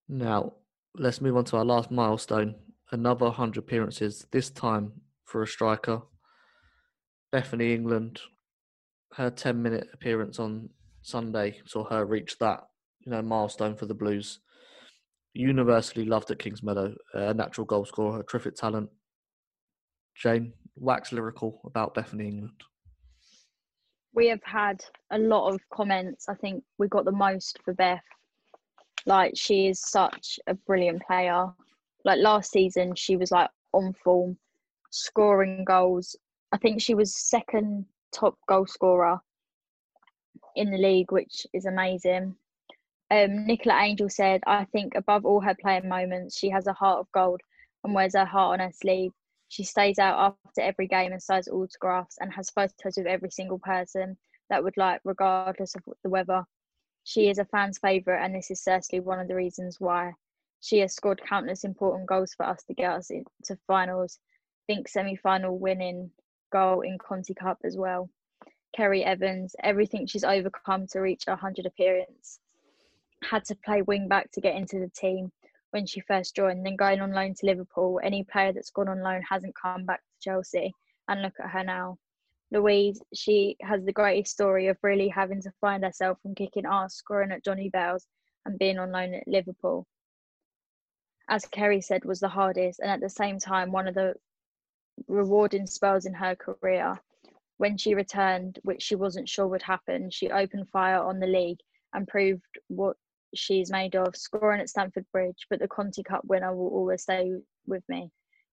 Now, 0.08 0.54
let's 0.96 1.20
move 1.20 1.36
on 1.36 1.44
to 1.44 1.58
our 1.58 1.66
last 1.66 1.92
milestone. 1.92 2.56
Another 2.92 3.26
100 3.26 3.58
appearances, 3.58 4.26
this 4.32 4.50
time 4.50 4.94
for 5.26 5.44
a 5.44 5.48
striker. 5.48 6.02
Bethany 7.34 7.74
England, 7.74 8.22
her 9.16 9.30
10 9.30 9.62
minute 9.62 9.90
appearance 9.92 10.40
on 10.40 10.70
Sunday 11.02 11.60
saw 11.66 11.84
her 11.90 12.06
reach 12.06 12.38
that 12.40 12.62
you 13.02 13.12
know 13.12 13.22
milestone 13.22 13.76
for 13.76 13.86
the 13.86 13.94
Blues. 13.94 14.40
Universally 15.34 16.06
loved 16.06 16.32
at 16.32 16.40
Kingsmeadow, 16.40 16.96
a 17.16 17.34
natural 17.34 17.66
goal 17.66 17.84
scorer, 17.84 18.22
a 18.22 18.24
terrific 18.24 18.56
talent. 18.56 18.90
Jane, 20.16 20.54
wax 20.76 21.12
lyrical 21.12 21.62
about 21.66 21.94
Bethany 21.94 22.28
England. 22.28 22.64
We 24.14 24.28
have 24.28 24.44
had 24.44 24.84
a 25.12 25.18
lot 25.18 25.54
of 25.54 25.60
comments. 25.72 26.30
I 26.30 26.36
think 26.36 26.64
we 26.78 26.88
got 26.88 27.06
the 27.06 27.12
most 27.12 27.60
for 27.66 27.74
Beth. 27.74 28.04
Like 29.06 29.34
she 29.36 29.68
is 29.68 29.82
such 29.82 30.40
a 30.48 30.54
brilliant 30.54 31.02
player. 31.06 31.48
Like 32.06 32.20
last 32.20 32.52
season, 32.52 32.96
she 32.96 33.16
was 33.16 33.32
like 33.32 33.50
on 33.74 33.94
form, 34.04 34.38
scoring 34.92 35.66
goals. 35.66 36.16
I 36.52 36.58
think 36.58 36.82
she 36.82 36.94
was 36.94 37.16
second 37.16 37.86
top 38.14 38.38
goal 38.48 38.68
scorer 38.68 39.20
in 40.56 40.70
the 40.70 40.78
league, 40.78 41.12
which 41.12 41.48
is 41.54 41.66
amazing. 41.66 42.36
Um, 43.10 43.46
Nicola 43.46 43.82
Angel 43.82 44.10
said, 44.10 44.42
I 44.48 44.66
think 44.66 44.94
above 44.96 45.26
all 45.26 45.42
her 45.42 45.56
playing 45.60 45.90
moments, 45.90 46.38
she 46.38 46.50
has 46.50 46.68
a 46.68 46.74
heart 46.74 47.00
of 47.00 47.12
gold 47.12 47.42
and 47.84 47.94
wears 47.94 48.14
her 48.14 48.26
heart 48.26 48.60
on 48.60 48.66
her 48.66 48.72
sleeve. 48.74 49.12
She 49.54 49.64
stays 49.64 50.00
out 50.00 50.36
after 50.48 50.62
every 50.62 50.88
game 50.88 51.12
and 51.12 51.22
signs 51.22 51.48
autographs 51.48 52.18
and 52.20 52.34
has 52.34 52.50
photos 52.50 52.98
with 52.98 53.06
every 53.06 53.30
single 53.30 53.60
person 53.60 54.18
that 54.50 54.64
would 54.64 54.78
like, 54.78 55.00
regardless 55.04 55.76
of 55.76 55.84
the 56.02 56.10
weather. 56.10 56.44
She 57.04 57.30
is 57.30 57.38
a 57.38 57.46
fan's 57.46 57.78
favourite, 57.78 58.26
and 58.26 58.34
this 58.34 58.50
is 58.50 58.64
certainly 58.64 59.02
one 59.02 59.20
of 59.20 59.28
the 59.28 59.36
reasons 59.36 59.80
why. 59.80 60.14
She 60.62 60.80
has 60.80 60.96
scored 60.96 61.22
countless 61.24 61.66
important 61.66 62.08
goals 62.08 62.34
for 62.34 62.48
us 62.48 62.64
to 62.64 62.74
get 62.74 62.94
us 62.94 63.12
into 63.12 63.56
finals. 63.68 64.18
think 64.66 64.88
semi 64.88 65.16
final 65.16 65.60
winning 65.60 66.10
goal 66.52 66.82
in 66.82 66.98
Conti 66.98 67.36
Cup 67.36 67.60
as 67.64 67.78
well. 67.78 68.10
Kerry 68.76 69.04
Evans, 69.04 69.56
everything 69.62 70.08
she's 70.08 70.24
overcome 70.24 70.88
to 70.88 71.00
reach 71.00 71.28
100 71.28 71.68
appearance. 71.68 72.40
Had 73.22 73.46
to 73.46 73.56
play 73.64 73.84
wing 73.84 74.08
back 74.08 74.32
to 74.32 74.42
get 74.42 74.56
into 74.56 74.80
the 74.80 74.90
team 74.90 75.32
when 75.74 75.88
she 75.88 76.02
first 76.02 76.36
joined, 76.36 76.66
then 76.66 76.76
going 76.76 77.02
on 77.02 77.12
loan 77.12 77.34
to 77.34 77.46
Liverpool. 77.46 78.00
Any 78.04 78.24
player 78.24 78.54
that's 78.54 78.70
gone 78.70 78.88
on 78.88 79.02
loan 79.02 79.24
hasn't 79.28 79.56
come 79.60 79.86
back 79.86 80.02
to 80.02 80.20
Chelsea. 80.22 80.74
And 81.08 81.22
look 81.22 81.34
at 81.40 81.50
her 81.50 81.64
now. 81.64 81.98
Louise, 82.52 83.02
she 83.14 83.58
has 83.62 83.84
the 83.84 83.92
greatest 83.92 84.32
story 84.32 84.68
of 84.68 84.78
really 84.84 85.10
having 85.10 85.42
to 85.42 85.52
find 85.60 85.84
herself 85.84 86.20
from 86.22 86.36
kicking 86.36 86.68
ass, 86.68 86.96
scoring 86.96 87.32
at 87.32 87.44
Johnny 87.44 87.70
Bell's, 87.70 88.06
and 88.46 88.60
being 88.60 88.78
on 88.78 88.92
loan 88.92 89.16
at 89.16 89.28
Liverpool. 89.28 89.88
As 91.28 91.46
Kerry 91.46 91.82
said, 91.82 92.06
was 92.06 92.20
the 92.20 92.30
hardest, 92.30 92.80
and 92.80 92.92
at 92.92 93.02
the 93.02 93.10
same 93.10 93.40
time, 93.40 93.72
one 93.72 93.88
of 93.88 93.96
the 93.96 94.14
rewarding 95.08 95.66
spells 95.66 96.06
in 96.06 96.14
her 96.14 96.36
career 96.36 97.00
when 97.58 97.78
she 97.78 97.96
returned, 97.96 98.60
which 98.64 98.84
she 98.84 98.96
wasn't 98.96 99.30
sure 99.30 99.48
would 99.48 99.62
happen, 99.62 100.10
she 100.10 100.30
opened 100.30 100.70
fire 100.70 101.00
on 101.00 101.20
the 101.20 101.28
league 101.28 101.60
and 101.94 102.08
proved 102.08 102.44
what 102.68 102.98
she's 103.36 103.72
made 103.72 103.96
of, 103.96 104.16
scoring 104.16 104.62
at 104.62 104.70
Stamford 104.70 105.06
Bridge. 105.12 105.48
But 105.50 105.60
the 105.60 105.68
Conti 105.68 106.04
Cup 106.04 106.22
winner 106.26 106.56
will 106.56 106.70
always 106.70 107.04
stay 107.04 107.32
with 107.66 107.84
me. 107.90 108.10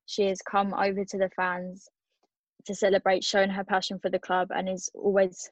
She 0.07 0.27
has 0.27 0.43
come 0.43 0.75
over 0.75 1.05
to 1.05 1.19
the 1.19 1.31
fans 1.37 1.88
to 2.66 2.75
celebrate, 2.75 3.25
showing 3.25 3.51
her 3.51 3.64
passion 3.64 3.99
for 3.99 4.11
the 4.11 4.19
club, 4.19 4.49
and 4.55 4.69
is 4.69 4.90
always 4.95 5.51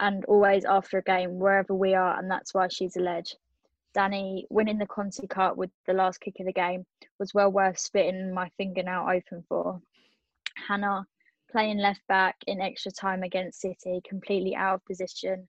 and 0.00 0.24
always 0.26 0.64
after 0.64 0.98
a 0.98 1.02
game 1.02 1.38
wherever 1.38 1.74
we 1.74 1.94
are, 1.94 2.18
and 2.18 2.30
that's 2.30 2.54
why 2.54 2.68
she's 2.68 2.96
a 2.96 3.00
ledge. 3.00 3.34
Danny 3.94 4.46
winning 4.50 4.78
the 4.78 4.86
Conti 4.86 5.26
Cup 5.26 5.56
with 5.56 5.70
the 5.86 5.92
last 5.92 6.20
kick 6.20 6.38
of 6.38 6.46
the 6.46 6.52
game 6.52 6.84
was 7.18 7.34
well 7.34 7.50
worth 7.50 7.78
spitting 7.78 8.32
my 8.32 8.48
fingernail 8.56 9.06
open 9.08 9.44
for. 9.48 9.80
Hannah 10.68 11.06
playing 11.50 11.78
left 11.78 12.06
back 12.08 12.36
in 12.46 12.60
extra 12.60 12.92
time 12.92 13.22
against 13.22 13.60
City, 13.60 14.00
completely 14.08 14.54
out 14.54 14.74
of 14.74 14.84
position, 14.84 15.48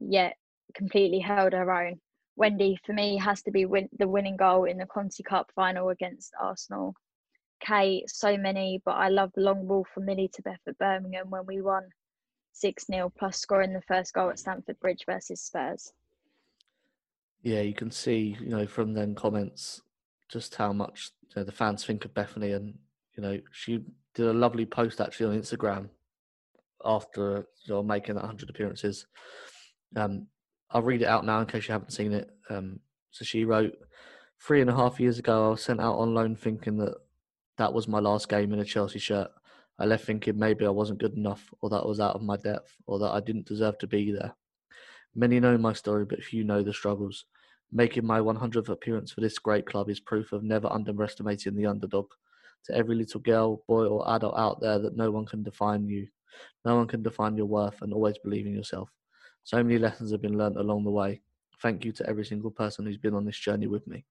yet 0.00 0.36
completely 0.74 1.18
held 1.18 1.52
her 1.52 1.70
own. 1.70 2.00
Wendy, 2.36 2.78
for 2.84 2.92
me, 2.92 3.16
has 3.16 3.42
to 3.42 3.50
be 3.50 3.64
win- 3.64 3.88
the 3.98 4.08
winning 4.08 4.36
goal 4.36 4.64
in 4.64 4.78
the 4.78 4.86
Conti 4.86 5.22
Cup 5.22 5.52
final 5.54 5.90
against 5.90 6.32
Arsenal. 6.40 6.94
Kay, 7.60 8.04
so 8.06 8.36
many, 8.36 8.82
but 8.84 8.96
I 8.96 9.08
love 9.08 9.32
the 9.34 9.42
long 9.42 9.66
ball 9.66 9.86
from 9.94 10.04
Millie 10.04 10.30
to 10.34 10.42
Beth 10.42 10.60
at 10.66 10.78
Birmingham 10.78 11.30
when 11.30 11.46
we 11.46 11.60
won 11.60 11.88
6 12.52 12.86
0, 12.86 13.12
plus 13.16 13.38
scoring 13.38 13.72
the 13.72 13.82
first 13.82 14.12
goal 14.12 14.30
at 14.30 14.38
Stamford 14.38 14.78
Bridge 14.80 15.04
versus 15.06 15.40
Spurs. 15.40 15.92
Yeah, 17.42 17.60
you 17.60 17.74
can 17.74 17.90
see, 17.90 18.36
you 18.40 18.48
know, 18.48 18.66
from 18.66 18.94
them 18.94 19.14
comments 19.14 19.82
just 20.28 20.54
how 20.54 20.72
much 20.72 21.10
you 21.28 21.40
know, 21.40 21.44
the 21.44 21.52
fans 21.52 21.84
think 21.84 22.04
of 22.04 22.14
Bethany, 22.14 22.52
and 22.52 22.74
you 23.16 23.22
know, 23.22 23.40
she 23.52 23.84
did 24.14 24.26
a 24.26 24.32
lovely 24.32 24.66
post 24.66 25.00
actually 25.00 25.34
on 25.34 25.40
Instagram 25.40 25.88
after 26.84 27.46
you 27.64 27.74
know, 27.74 27.82
making 27.82 28.14
that 28.14 28.22
100 28.22 28.50
appearances. 28.50 29.06
Um, 29.96 30.26
I'll 30.74 30.82
read 30.82 31.02
it 31.02 31.08
out 31.08 31.24
now 31.24 31.40
in 31.40 31.46
case 31.46 31.68
you 31.68 31.72
haven't 31.72 31.92
seen 31.92 32.12
it. 32.12 32.28
Um, 32.50 32.80
so 33.12 33.24
she 33.24 33.44
wrote, 33.44 33.74
Three 34.40 34.60
and 34.60 34.68
a 34.68 34.74
half 34.74 34.98
years 34.98 35.20
ago, 35.20 35.46
I 35.46 35.50
was 35.50 35.62
sent 35.62 35.80
out 35.80 35.96
on 35.96 36.12
loan 36.12 36.34
thinking 36.34 36.76
that 36.78 36.96
that 37.56 37.72
was 37.72 37.86
my 37.86 38.00
last 38.00 38.28
game 38.28 38.52
in 38.52 38.58
a 38.58 38.64
Chelsea 38.64 38.98
shirt. 38.98 39.30
I 39.78 39.86
left 39.86 40.04
thinking 40.04 40.36
maybe 40.36 40.66
I 40.66 40.70
wasn't 40.70 40.98
good 40.98 41.14
enough, 41.14 41.48
or 41.60 41.70
that 41.70 41.82
I 41.84 41.86
was 41.86 42.00
out 42.00 42.16
of 42.16 42.22
my 42.22 42.36
depth, 42.36 42.76
or 42.86 42.98
that 42.98 43.12
I 43.12 43.20
didn't 43.20 43.46
deserve 43.46 43.78
to 43.78 43.86
be 43.86 44.10
there. 44.10 44.34
Many 45.14 45.38
know 45.38 45.56
my 45.56 45.72
story, 45.72 46.04
but 46.04 46.22
few 46.22 46.42
know 46.42 46.62
the 46.62 46.72
struggles. 46.72 47.24
Making 47.72 48.04
my 48.04 48.18
100th 48.18 48.68
appearance 48.68 49.12
for 49.12 49.20
this 49.20 49.38
great 49.38 49.66
club 49.66 49.88
is 49.88 50.00
proof 50.00 50.32
of 50.32 50.42
never 50.42 50.68
underestimating 50.70 51.54
the 51.54 51.66
underdog 51.66 52.06
to 52.64 52.74
every 52.74 52.96
little 52.96 53.20
girl, 53.20 53.62
boy, 53.68 53.86
or 53.86 54.08
adult 54.14 54.36
out 54.36 54.60
there 54.60 54.80
that 54.80 54.96
no 54.96 55.12
one 55.12 55.24
can 55.24 55.44
define 55.44 55.86
you. 55.86 56.08
No 56.64 56.76
one 56.76 56.88
can 56.88 57.02
define 57.02 57.36
your 57.36 57.46
worth 57.46 57.80
and 57.82 57.92
always 57.92 58.18
believe 58.18 58.46
in 58.46 58.54
yourself. 58.54 58.90
So 59.44 59.62
many 59.62 59.78
lessons 59.78 60.10
have 60.10 60.22
been 60.22 60.38
learnt 60.38 60.56
along 60.56 60.84
the 60.84 60.90
way. 60.90 61.20
Thank 61.60 61.84
you 61.84 61.92
to 61.92 62.08
every 62.08 62.24
single 62.24 62.50
person 62.50 62.84
who's 62.84 62.96
been 62.96 63.14
on 63.14 63.24
this 63.24 63.38
journey 63.38 63.66
with 63.66 63.86
me. 63.86 64.04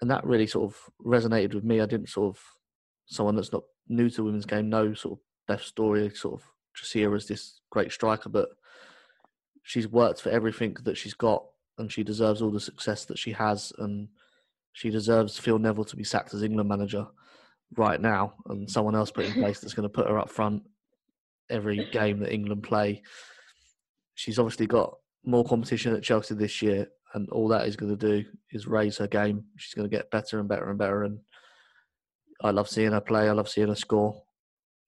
And 0.00 0.10
that 0.10 0.24
really 0.24 0.46
sort 0.46 0.70
of 0.70 0.78
resonated 1.04 1.54
with 1.54 1.64
me. 1.64 1.80
I 1.80 1.86
didn't 1.86 2.08
sort 2.08 2.36
of, 2.36 2.42
someone 3.06 3.36
that's 3.36 3.52
not 3.52 3.64
new 3.88 4.10
to 4.10 4.24
women's 4.24 4.46
game, 4.46 4.68
know 4.68 4.94
sort 4.94 5.18
of 5.18 5.24
Beth's 5.48 5.66
story, 5.66 6.10
sort 6.14 6.40
of 6.40 6.46
just 6.74 6.92
see 6.92 7.02
her 7.02 7.14
as 7.14 7.26
this 7.26 7.60
great 7.70 7.92
striker, 7.92 8.28
but 8.28 8.48
she's 9.62 9.88
worked 9.88 10.20
for 10.20 10.30
everything 10.30 10.76
that 10.84 10.96
she's 10.96 11.14
got 11.14 11.44
and 11.78 11.90
she 11.90 12.02
deserves 12.02 12.42
all 12.42 12.50
the 12.50 12.60
success 12.60 13.04
that 13.06 13.18
she 13.18 13.32
has. 13.32 13.72
And 13.78 14.08
she 14.72 14.90
deserves 14.90 15.38
Phil 15.38 15.58
Neville 15.58 15.84
to 15.84 15.96
be 15.96 16.04
sacked 16.04 16.34
as 16.34 16.42
England 16.42 16.68
manager 16.68 17.06
right 17.76 18.00
now, 18.00 18.34
and 18.46 18.70
someone 18.70 18.94
else 18.94 19.10
put 19.10 19.24
in 19.24 19.32
place 19.40 19.60
that's 19.60 19.74
going 19.74 19.88
to 19.88 19.92
put 19.92 20.08
her 20.08 20.18
up 20.18 20.30
front 20.30 20.62
every 21.50 21.88
game 21.90 22.20
that 22.20 22.32
England 22.32 22.62
play. 22.62 23.02
She's 24.14 24.38
obviously 24.38 24.66
got 24.66 24.94
more 25.24 25.44
competition 25.44 25.94
at 25.94 26.02
Chelsea 26.02 26.34
this 26.34 26.62
year, 26.62 26.88
and 27.14 27.28
all 27.30 27.48
that 27.48 27.66
is 27.66 27.76
going 27.76 27.96
to 27.96 28.22
do 28.22 28.28
is 28.50 28.66
raise 28.66 28.98
her 28.98 29.06
game. 29.06 29.44
She's 29.56 29.74
going 29.74 29.88
to 29.88 29.96
get 29.96 30.10
better 30.10 30.38
and 30.38 30.48
better 30.48 30.70
and 30.70 30.78
better. 30.78 31.04
And 31.04 31.18
I 32.42 32.50
love 32.50 32.68
seeing 32.68 32.92
her 32.92 33.00
play. 33.00 33.28
I 33.28 33.32
love 33.32 33.48
seeing 33.48 33.68
her 33.68 33.74
score. 33.74 34.22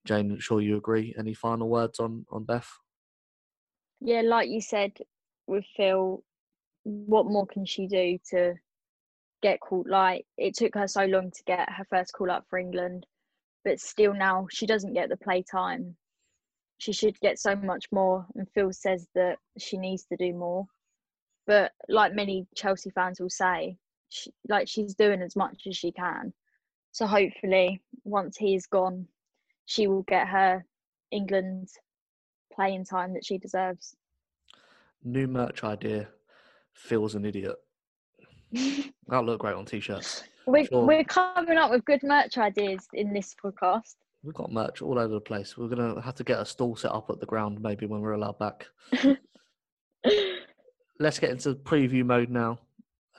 Jane, 0.05 0.31
I'm 0.31 0.39
sure 0.39 0.61
you 0.61 0.77
agree. 0.77 1.15
Any 1.17 1.33
final 1.33 1.69
words 1.69 1.99
on 1.99 2.25
on 2.31 2.43
Beth? 2.43 2.69
Yeah, 4.01 4.21
like 4.21 4.49
you 4.49 4.61
said 4.61 4.91
with 5.47 5.65
Phil, 5.75 6.23
what 6.83 7.25
more 7.25 7.47
can 7.47 7.65
she 7.65 7.87
do 7.87 8.19
to 8.29 8.55
get 9.41 9.59
called 9.59 9.87
like 9.87 10.25
it 10.37 10.55
took 10.55 10.73
her 10.75 10.87
so 10.87 11.05
long 11.05 11.31
to 11.31 11.43
get 11.45 11.69
her 11.69 11.85
first 11.89 12.13
call 12.13 12.31
up 12.31 12.45
for 12.49 12.59
England, 12.59 13.05
but 13.63 13.79
still 13.79 14.13
now 14.13 14.47
she 14.51 14.65
doesn't 14.65 14.93
get 14.93 15.09
the 15.09 15.17
play 15.17 15.43
time. 15.43 15.95
She 16.77 16.91
should 16.91 17.19
get 17.21 17.39
so 17.39 17.55
much 17.55 17.85
more, 17.91 18.25
and 18.35 18.47
Phil 18.53 18.73
says 18.73 19.07
that 19.15 19.37
she 19.57 19.77
needs 19.77 20.05
to 20.05 20.17
do 20.17 20.33
more. 20.33 20.65
But 21.47 21.71
like 21.89 22.13
many 22.13 22.47
Chelsea 22.55 22.89
fans 22.89 23.19
will 23.19 23.29
say, 23.29 23.77
she, 24.09 24.31
like 24.49 24.67
she's 24.67 24.95
doing 24.95 25.21
as 25.21 25.35
much 25.35 25.63
as 25.67 25.77
she 25.77 25.91
can. 25.91 26.33
So 26.91 27.05
hopefully, 27.05 27.81
once 28.03 28.37
he's 28.37 28.65
gone, 28.65 29.07
she 29.65 29.87
will 29.87 30.03
get 30.03 30.27
her 30.27 30.65
England 31.11 31.69
playing 32.53 32.85
time 32.85 33.13
that 33.13 33.25
she 33.25 33.37
deserves. 33.37 33.95
New 35.03 35.27
merch 35.27 35.63
idea. 35.63 36.07
Phil's 36.73 37.15
an 37.15 37.25
idiot. 37.25 37.55
That'll 39.07 39.25
look 39.25 39.39
great 39.39 39.55
on 39.55 39.65
t-shirts. 39.65 40.23
We're, 40.47 40.65
sure. 40.65 40.85
we're 40.85 41.03
coming 41.03 41.57
up 41.57 41.71
with 41.71 41.85
good 41.85 42.03
merch 42.03 42.37
ideas 42.37 42.87
in 42.93 43.13
this 43.13 43.35
podcast. 43.43 43.95
We've 44.25 44.33
got 44.33 44.51
merch 44.51 44.81
all 44.81 44.97
over 44.97 45.13
the 45.13 45.21
place. 45.21 45.55
We're 45.57 45.67
gonna 45.67 46.01
have 46.01 46.15
to 46.15 46.23
get 46.23 46.39
a 46.39 46.45
stall 46.45 46.75
set 46.75 46.91
up 46.91 47.09
at 47.09 47.19
the 47.19 47.25
ground 47.25 47.61
maybe 47.61 47.85
when 47.85 48.01
we're 48.01 48.13
allowed 48.13 48.39
back. 48.39 48.65
Let's 50.99 51.19
get 51.19 51.29
into 51.29 51.53
preview 51.55 52.05
mode 52.05 52.29
now. 52.29 52.59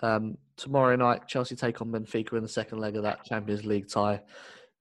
Um, 0.03 0.37
tomorrow 0.57 0.97
night, 0.97 1.29
Chelsea 1.29 1.55
take 1.55 1.81
on 1.81 1.93
Benfica 1.93 2.33
in 2.33 2.43
the 2.43 2.49
second 2.49 2.79
leg 2.79 2.97
of 2.97 3.05
that 3.05 3.25
Champions 3.25 3.65
League 3.65 3.89
tie. 3.89 4.21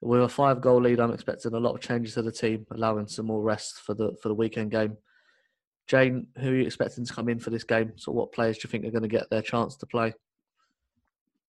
With 0.02 0.24
a 0.24 0.30
five 0.30 0.62
goal 0.62 0.82
lead, 0.82 1.00
I'm 1.00 1.14
expecting 1.14 1.54
a 1.54 1.60
lot 1.60 1.76
of 1.76 1.82
changes 1.82 2.16
to 2.16 2.22
the 2.22 2.32
team, 2.32 2.66
allowing 2.72 3.08
some 3.08 3.28
more 3.28 3.42
rest 3.42 3.82
for 3.82 3.94
the 3.94 4.16
for 4.22 4.30
the 4.30 4.36
weekend 4.36 4.72
game. 4.72 4.98
Jane, 5.88 6.28
who 6.40 6.50
are 6.50 6.56
you 6.56 6.66
expecting 6.66 7.06
to 7.06 7.14
come 7.14 7.30
in 7.30 7.40
for 7.40 7.52
this 7.52 7.64
game? 7.64 7.94
So, 7.98 8.12
what 8.12 8.32
players 8.32 8.58
do 8.58 8.62
you 8.66 8.72
think 8.72 8.86
are 8.86 8.92
going 8.92 9.04
to 9.04 9.08
get 9.08 9.30
their 9.30 9.42
chance 9.42 9.76
to 9.78 9.86
play? 9.86 10.14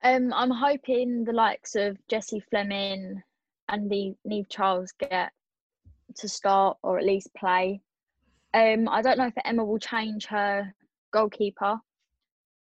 Um, 0.03 0.33
I'm 0.35 0.51
hoping 0.51 1.25
the 1.25 1.33
likes 1.33 1.75
of 1.75 1.97
Jesse 2.09 2.45
Fleming 2.51 3.23
and 3.69 3.91
the 3.91 4.15
Niamh 4.27 4.49
Charles 4.49 4.93
get 4.99 5.33
to 6.17 6.29
start 6.29 6.79
or 6.83 6.99
at 6.99 7.05
least 7.05 7.35
play. 7.35 7.81
Um, 8.55 8.89
I 8.89 9.03
don't 9.03 9.19
know 9.19 9.27
if 9.27 9.35
Emma 9.45 9.65
will 9.65 9.79
change 9.79 10.27
her 10.27 10.73
goalkeeper. 11.13 11.79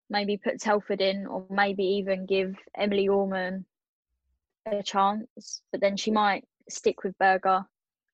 Maybe 0.09 0.37
put 0.37 0.61
Telford 0.61 1.01
in, 1.01 1.27
or 1.27 1.45
maybe 1.51 1.85
even 1.85 2.27
give 2.27 2.57
Emily 2.77 3.09
Orman 3.09 3.65
a 4.67 4.83
chance. 4.83 5.63
But 5.71 5.81
then 5.81 5.97
she 5.97 6.11
might 6.11 6.45
stick 6.69 7.05
with 7.05 7.19
Berger 7.19 7.65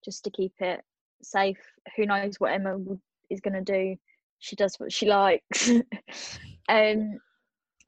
just 0.05 0.25
to 0.25 0.31
keep 0.31 0.53
it 0.61 0.83
safe. 1.23 1.59
Who 1.97 2.07
knows 2.07 2.39
what 2.39 2.53
Emma 2.53 2.79
is 3.31 3.41
going 3.41 3.65
to 3.65 3.73
do? 3.73 3.97
She 4.39 4.57
does 4.57 4.77
what 4.79 4.93
she 4.93 5.07
likes. 5.07 5.69
um, 5.71 5.85
and 6.69 7.19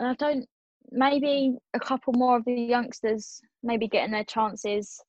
I 0.00 0.14
don't. 0.14 0.48
Maybe 0.90 1.56
a 1.74 1.80
couple 1.80 2.12
more 2.14 2.36
of 2.36 2.44
the 2.44 2.54
youngsters 2.54 3.42
maybe 3.62 3.88
getting 3.88 4.12
their 4.12 4.24
chances. 4.24 5.02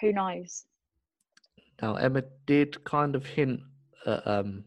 Who 0.00 0.12
knows? 0.12 0.64
Now 1.82 1.96
Emma 1.96 2.22
did 2.46 2.82
kind 2.84 3.14
of 3.14 3.26
hint 3.26 3.60
at 4.06 4.26
um, 4.26 4.64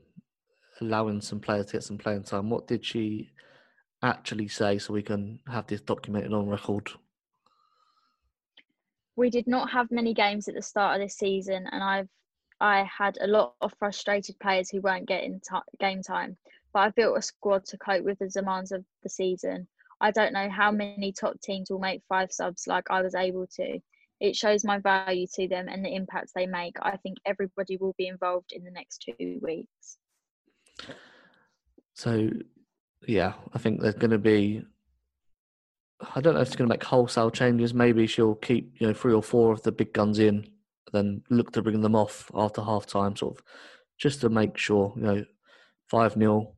allowing 0.81 1.21
some 1.21 1.39
players 1.39 1.67
to 1.67 1.73
get 1.73 1.83
some 1.83 1.97
playing 1.97 2.23
time. 2.23 2.49
What 2.49 2.67
did 2.67 2.85
she 2.85 3.31
actually 4.03 4.47
say 4.47 4.77
so 4.77 4.93
we 4.93 5.01
can 5.01 5.39
have 5.47 5.67
this 5.67 5.81
documented 5.81 6.33
on 6.33 6.47
record? 6.47 6.89
We 9.15 9.29
did 9.29 9.47
not 9.47 9.69
have 9.71 9.91
many 9.91 10.13
games 10.13 10.47
at 10.47 10.55
the 10.55 10.61
start 10.61 10.95
of 10.95 11.05
this 11.05 11.17
season, 11.17 11.67
and 11.71 11.83
I've 11.83 12.07
I 12.61 12.83
had 12.83 13.17
a 13.21 13.27
lot 13.27 13.55
of 13.61 13.73
frustrated 13.79 14.37
players 14.39 14.69
who 14.69 14.81
weren't 14.81 15.07
getting 15.07 15.39
t- 15.39 15.77
game 15.79 16.01
time. 16.03 16.37
But 16.73 16.79
I've 16.79 16.95
built 16.95 17.17
a 17.17 17.21
squad 17.21 17.65
to 17.65 17.77
cope 17.77 18.03
with 18.03 18.19
the 18.19 18.27
demands 18.27 18.71
of 18.71 18.83
the 19.01 19.09
season. 19.09 19.67
I 20.01 20.12
don't 20.12 20.33
know 20.33 20.49
how 20.49 20.71
many 20.71 21.12
top 21.12 21.39
teams 21.41 21.69
will 21.69 21.79
make 21.79 22.01
five 22.07 22.31
subs 22.31 22.67
like 22.67 22.85
I 22.89 23.01
was 23.01 23.15
able 23.15 23.47
to. 23.55 23.79
It 24.19 24.35
shows 24.35 24.63
my 24.65 24.79
value 24.79 25.27
to 25.35 25.47
them 25.47 25.67
and 25.69 25.83
the 25.83 25.93
impact 25.93 26.31
they 26.35 26.45
make. 26.45 26.75
I 26.81 26.97
think 26.97 27.17
everybody 27.25 27.77
will 27.77 27.95
be 27.97 28.07
involved 28.07 28.51
in 28.51 28.63
the 28.63 28.71
next 28.71 29.05
two 29.05 29.39
weeks. 29.41 29.97
So, 31.93 32.29
yeah, 33.07 33.33
I 33.53 33.59
think 33.59 33.81
there's 33.81 33.95
going 33.95 34.12
to 34.12 34.17
be. 34.17 34.63
I 36.15 36.21
don't 36.21 36.33
know 36.33 36.39
if 36.39 36.47
it's 36.47 36.55
going 36.55 36.69
to 36.69 36.73
make 36.73 36.83
wholesale 36.83 37.29
changes. 37.29 37.73
Maybe 37.73 38.07
she'll 38.07 38.35
keep 38.35 38.73
you 38.79 38.88
know 38.88 38.93
three 38.93 39.13
or 39.13 39.23
four 39.23 39.51
of 39.51 39.63
the 39.63 39.71
big 39.71 39.93
guns 39.93 40.19
in, 40.19 40.49
then 40.93 41.23
look 41.29 41.51
to 41.53 41.62
bring 41.62 41.81
them 41.81 41.95
off 41.95 42.31
after 42.33 42.62
half 42.62 42.85
time, 42.85 43.17
sort 43.17 43.38
of, 43.38 43.43
just 43.97 44.21
to 44.21 44.29
make 44.29 44.57
sure 44.57 44.93
you 44.95 45.01
know 45.01 45.25
five 45.89 46.13
0 46.13 46.53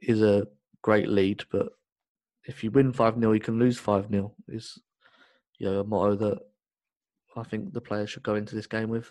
is 0.00 0.22
a 0.22 0.46
great 0.82 1.08
lead, 1.08 1.44
but 1.50 1.72
if 2.44 2.62
you 2.62 2.70
win 2.70 2.92
5 2.92 3.18
0, 3.18 3.32
you 3.32 3.40
can 3.40 3.58
lose 3.58 3.78
5 3.78 4.08
0, 4.10 4.34
is 4.48 4.78
you 5.58 5.70
know, 5.70 5.80
a 5.80 5.84
motto 5.84 6.16
that 6.16 6.38
I 7.36 7.42
think 7.42 7.72
the 7.72 7.80
players 7.80 8.10
should 8.10 8.22
go 8.22 8.34
into 8.34 8.54
this 8.54 8.66
game 8.66 8.88
with. 8.88 9.10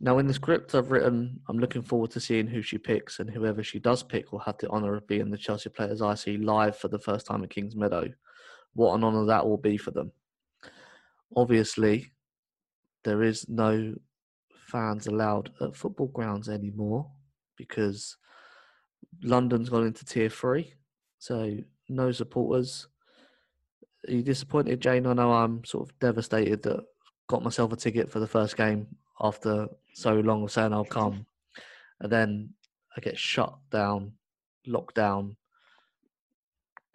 Now, 0.00 0.18
in 0.18 0.26
the 0.26 0.34
script 0.34 0.74
I've 0.74 0.90
written, 0.90 1.40
I'm 1.48 1.58
looking 1.58 1.82
forward 1.82 2.10
to 2.12 2.20
seeing 2.20 2.46
who 2.46 2.62
she 2.62 2.78
picks, 2.78 3.20
and 3.20 3.30
whoever 3.30 3.62
she 3.62 3.78
does 3.78 4.02
pick 4.02 4.32
will 4.32 4.40
have 4.40 4.58
the 4.58 4.68
honour 4.68 4.96
of 4.96 5.06
being 5.06 5.30
the 5.30 5.38
Chelsea 5.38 5.70
players 5.70 6.02
I 6.02 6.14
see 6.14 6.36
live 6.36 6.76
for 6.76 6.88
the 6.88 6.98
first 6.98 7.26
time 7.26 7.44
at 7.44 7.50
Kingsmeadow. 7.50 8.12
What 8.74 8.94
an 8.94 9.04
honour 9.04 9.26
that 9.26 9.46
will 9.46 9.56
be 9.56 9.76
for 9.76 9.92
them. 9.92 10.12
Obviously, 11.36 12.12
there 13.04 13.22
is 13.22 13.48
no 13.48 13.94
fans 14.66 15.06
allowed 15.06 15.50
at 15.60 15.76
football 15.76 16.08
grounds 16.08 16.48
anymore 16.48 17.08
because 17.56 18.16
London's 19.22 19.68
gone 19.68 19.86
into 19.86 20.04
tier 20.04 20.28
three. 20.28 20.74
So 21.18 21.58
no 21.88 22.12
supporters. 22.12 22.88
Are 24.08 24.12
you 24.12 24.22
disappointed, 24.22 24.80
Jane? 24.80 25.06
I 25.06 25.14
know 25.14 25.32
I'm 25.32 25.64
sort 25.64 25.88
of 25.88 25.98
devastated 25.98 26.62
that 26.62 26.84
got 27.26 27.42
myself 27.42 27.72
a 27.72 27.76
ticket 27.76 28.10
for 28.10 28.20
the 28.20 28.26
first 28.26 28.56
game 28.56 28.86
after 29.20 29.68
so 29.94 30.14
long 30.14 30.42
of 30.42 30.52
saying 30.52 30.72
I'll 30.72 30.84
come, 30.84 31.26
and 32.00 32.10
then 32.10 32.50
I 32.96 33.00
get 33.00 33.18
shut 33.18 33.54
down, 33.70 34.12
locked 34.66 34.96
down, 34.96 35.36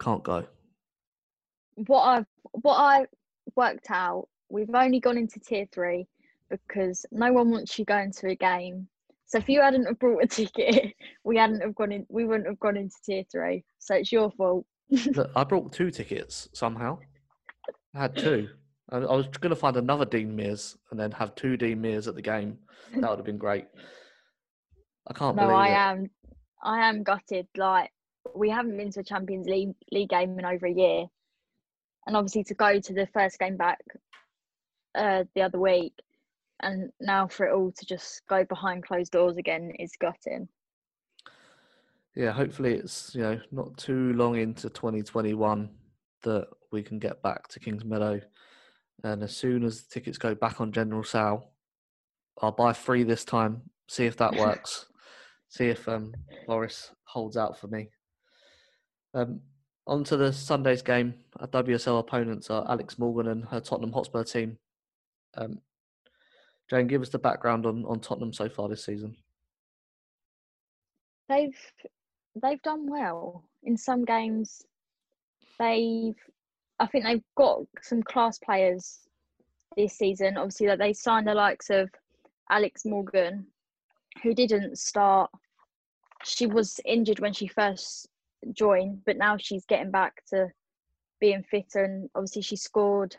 can't 0.00 0.22
go. 0.22 0.46
What 1.86 2.02
I've 2.02 2.26
what 2.52 2.76
I 2.76 3.06
worked 3.56 3.90
out, 3.90 4.28
we've 4.48 4.74
only 4.74 5.00
gone 5.00 5.18
into 5.18 5.40
tier 5.40 5.66
three 5.72 6.06
because 6.50 7.06
no 7.12 7.32
one 7.32 7.50
wants 7.50 7.78
you 7.78 7.84
going 7.84 8.12
to 8.12 8.28
a 8.28 8.34
game. 8.34 8.88
So 9.26 9.38
if 9.38 9.48
you 9.48 9.60
hadn't 9.60 9.86
have 9.86 9.98
brought 9.98 10.24
a 10.24 10.26
ticket, 10.28 10.94
we 11.24 11.36
hadn't 11.36 11.60
have 11.60 11.74
gone 11.74 11.92
in. 11.92 12.06
We 12.08 12.24
wouldn't 12.24 12.48
have 12.48 12.60
gone 12.60 12.76
into 12.76 12.96
tier 13.04 13.24
three. 13.30 13.64
So 13.78 13.94
it's 13.94 14.12
your 14.12 14.30
fault. 14.32 14.66
Look, 14.90 15.30
I 15.36 15.44
brought 15.44 15.72
two 15.72 15.90
tickets 15.90 16.48
somehow. 16.52 16.98
I 17.94 18.00
had 18.00 18.16
two. 18.16 18.48
I, 18.90 18.98
I 18.98 19.14
was 19.14 19.26
going 19.28 19.50
to 19.50 19.56
find 19.56 19.76
another 19.76 20.04
Dean 20.04 20.34
Mears 20.34 20.76
and 20.90 20.98
then 20.98 21.12
have 21.12 21.34
two 21.34 21.56
Dean 21.56 21.80
Mears 21.80 22.08
at 22.08 22.14
the 22.14 22.22
game. 22.22 22.58
That 22.94 23.08
would 23.08 23.18
have 23.18 23.26
been 23.26 23.38
great. 23.38 23.66
I 25.08 25.14
can't 25.14 25.36
no, 25.36 25.42
believe 25.42 25.56
I 25.56 25.68
it. 25.68 25.72
am. 25.72 26.10
I 26.62 26.88
am 26.88 27.02
gutted. 27.02 27.46
Like 27.56 27.90
we 28.34 28.50
haven't 28.50 28.76
been 28.76 28.90
to 28.92 29.00
a 29.00 29.04
Champions 29.04 29.46
League 29.46 29.74
league 29.90 30.10
game 30.10 30.38
in 30.38 30.44
over 30.44 30.66
a 30.66 30.72
year, 30.72 31.06
and 32.06 32.16
obviously 32.16 32.44
to 32.44 32.54
go 32.54 32.80
to 32.80 32.92
the 32.92 33.06
first 33.14 33.38
game 33.38 33.56
back 33.56 33.78
uh, 34.96 35.24
the 35.34 35.42
other 35.42 35.58
week, 35.58 35.94
and 36.62 36.90
now 37.00 37.28
for 37.28 37.46
it 37.46 37.54
all 37.54 37.72
to 37.72 37.86
just 37.86 38.22
go 38.28 38.44
behind 38.44 38.84
closed 38.84 39.12
doors 39.12 39.36
again 39.36 39.72
is 39.78 39.92
gutting 40.00 40.48
yeah, 42.14 42.32
hopefully 42.32 42.74
it's 42.74 43.14
you 43.14 43.22
know 43.22 43.40
not 43.52 43.76
too 43.76 44.12
long 44.14 44.36
into 44.36 44.68
2021 44.68 45.70
that 46.22 46.48
we 46.72 46.82
can 46.82 46.98
get 46.98 47.22
back 47.22 47.48
to 47.48 47.60
Kingsmeadow, 47.60 48.22
and 49.04 49.22
as 49.22 49.36
soon 49.36 49.64
as 49.64 49.82
the 49.82 49.90
tickets 49.90 50.18
go 50.18 50.34
back 50.34 50.60
on 50.60 50.72
general 50.72 51.04
sale, 51.04 51.50
I'll 52.40 52.52
buy 52.52 52.72
three 52.72 53.02
this 53.02 53.24
time. 53.24 53.62
See 53.88 54.06
if 54.06 54.16
that 54.16 54.34
works. 54.36 54.86
see 55.48 55.66
if 55.68 55.88
um, 55.88 56.14
Boris 56.46 56.90
holds 57.04 57.36
out 57.36 57.58
for 57.58 57.68
me. 57.68 57.90
Um, 59.14 59.40
on 59.86 60.04
to 60.04 60.16
the 60.16 60.32
Sunday's 60.32 60.82
game. 60.82 61.14
Our 61.40 61.48
WSL 61.48 61.98
opponents 61.98 62.50
are 62.50 62.64
Alex 62.68 62.98
Morgan 62.98 63.28
and 63.28 63.44
her 63.46 63.60
Tottenham 63.60 63.92
Hotspur 63.92 64.24
team. 64.24 64.58
Um, 65.36 65.60
Jane, 66.68 66.86
give 66.86 67.02
us 67.02 67.08
the 67.08 67.18
background 67.18 67.66
on, 67.66 67.84
on 67.86 67.98
Tottenham 67.98 68.32
so 68.32 68.48
far 68.48 68.68
this 68.68 68.84
season. 68.84 69.16
They've 71.28 71.56
they've 72.34 72.62
done 72.62 72.88
well 72.88 73.44
in 73.62 73.76
some 73.76 74.04
games. 74.04 74.62
They've, 75.58 76.16
I 76.78 76.86
think 76.86 77.04
they've 77.04 77.22
got 77.36 77.60
some 77.82 78.02
class 78.02 78.38
players 78.38 79.00
this 79.76 79.96
season. 79.96 80.36
Obviously, 80.36 80.66
that 80.66 80.78
they 80.78 80.92
signed 80.92 81.26
the 81.26 81.34
likes 81.34 81.70
of 81.70 81.90
Alex 82.50 82.84
Morgan, 82.84 83.46
who 84.22 84.34
didn't 84.34 84.78
start. 84.78 85.30
She 86.24 86.46
was 86.46 86.80
injured 86.84 87.20
when 87.20 87.32
she 87.32 87.46
first 87.46 88.08
joined, 88.52 89.04
but 89.04 89.16
now 89.16 89.36
she's 89.36 89.64
getting 89.66 89.90
back 89.90 90.24
to 90.30 90.48
being 91.20 91.42
fitter. 91.42 91.84
And 91.84 92.10
obviously, 92.14 92.42
she 92.42 92.56
scored 92.56 93.16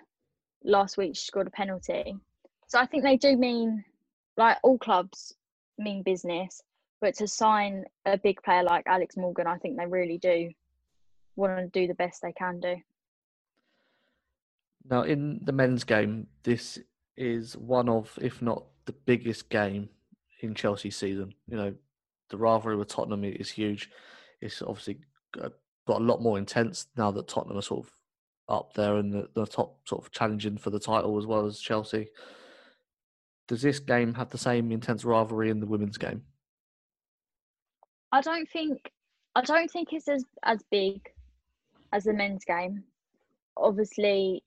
last 0.64 0.98
week. 0.98 1.16
She 1.16 1.26
scored 1.26 1.48
a 1.48 1.52
penalty. 1.52 2.16
So 2.68 2.80
I 2.80 2.86
think 2.86 3.04
they 3.04 3.18
do 3.18 3.36
mean, 3.38 3.84
like 4.38 4.58
all 4.64 4.78
clubs, 4.78 5.36
mean 5.78 6.04
business. 6.04 6.62
But 7.02 7.16
to 7.16 7.28
sign 7.28 7.86
a 8.06 8.18
big 8.18 8.42
player 8.44 8.64
like 8.64 8.84
Alex 8.86 9.18
Morgan, 9.18 9.48
I 9.48 9.58
think 9.58 9.78
they 9.78 9.88
really 9.88 10.20
do 10.20 10.52
want 11.36 11.58
to 11.58 11.68
do 11.68 11.88
the 11.88 11.96
best 11.96 12.22
they 12.22 12.32
can 12.32 12.60
do. 12.60 12.76
Now, 14.90 15.02
in 15.02 15.42
the 15.44 15.52
men's 15.52 15.84
game, 15.84 16.28
this 16.44 16.80
is 17.18 17.58
one 17.58 17.90
of, 17.90 18.18
if 18.22 18.42
not 18.42 18.66
the 18.86 18.94
biggest 18.94 19.50
game 19.50 19.90
in 20.42 20.54
Chelsea 20.54 20.92
season. 20.92 21.34
You 21.48 21.58
know, 21.58 21.74
the 22.30 22.38
rivalry 22.38 22.76
with 22.76 22.88
Tottenham 22.88 23.24
is 23.24 23.50
huge. 23.50 23.90
It's 24.40 24.62
obviously 24.62 25.00
got 25.32 25.54
a 25.88 26.04
lot 26.04 26.22
more 26.22 26.38
intense 26.38 26.88
now 26.98 27.12
that 27.12 27.28
Tottenham 27.28 27.58
are 27.58 27.64
sort 27.64 27.86
of 27.86 27.92
up 28.48 28.74
there 28.74 28.98
and 28.98 29.14
the, 29.14 29.30
the 29.34 29.46
top, 29.46 29.80
sort 29.88 30.04
of 30.04 30.12
challenging 30.12 30.58
for 30.58 30.70
the 30.70 30.80
title 30.80 31.18
as 31.18 31.26
well 31.26 31.46
as 31.46 31.60
Chelsea. 31.60 32.10
Does 33.48 33.62
this 33.62 33.80
game 33.80 34.14
have 34.14 34.30
the 34.30 34.38
same 34.38 34.72
intense 34.72 35.04
rivalry 35.04 35.50
in 35.50 35.60
the 35.60 35.66
women's 35.66 35.98
game? 35.98 36.24
I 38.12 38.22
don't 38.22 38.50
think 38.50 38.92
I 39.36 39.42
don't 39.42 39.72
think 39.72 39.94
it's 39.94 40.08
as 40.10 40.26
as 40.44 40.64
big 40.72 41.02
as 41.94 42.06
the 42.06 42.14
men's 42.14 42.46
game. 42.46 42.84
Obviously, 43.58 44.44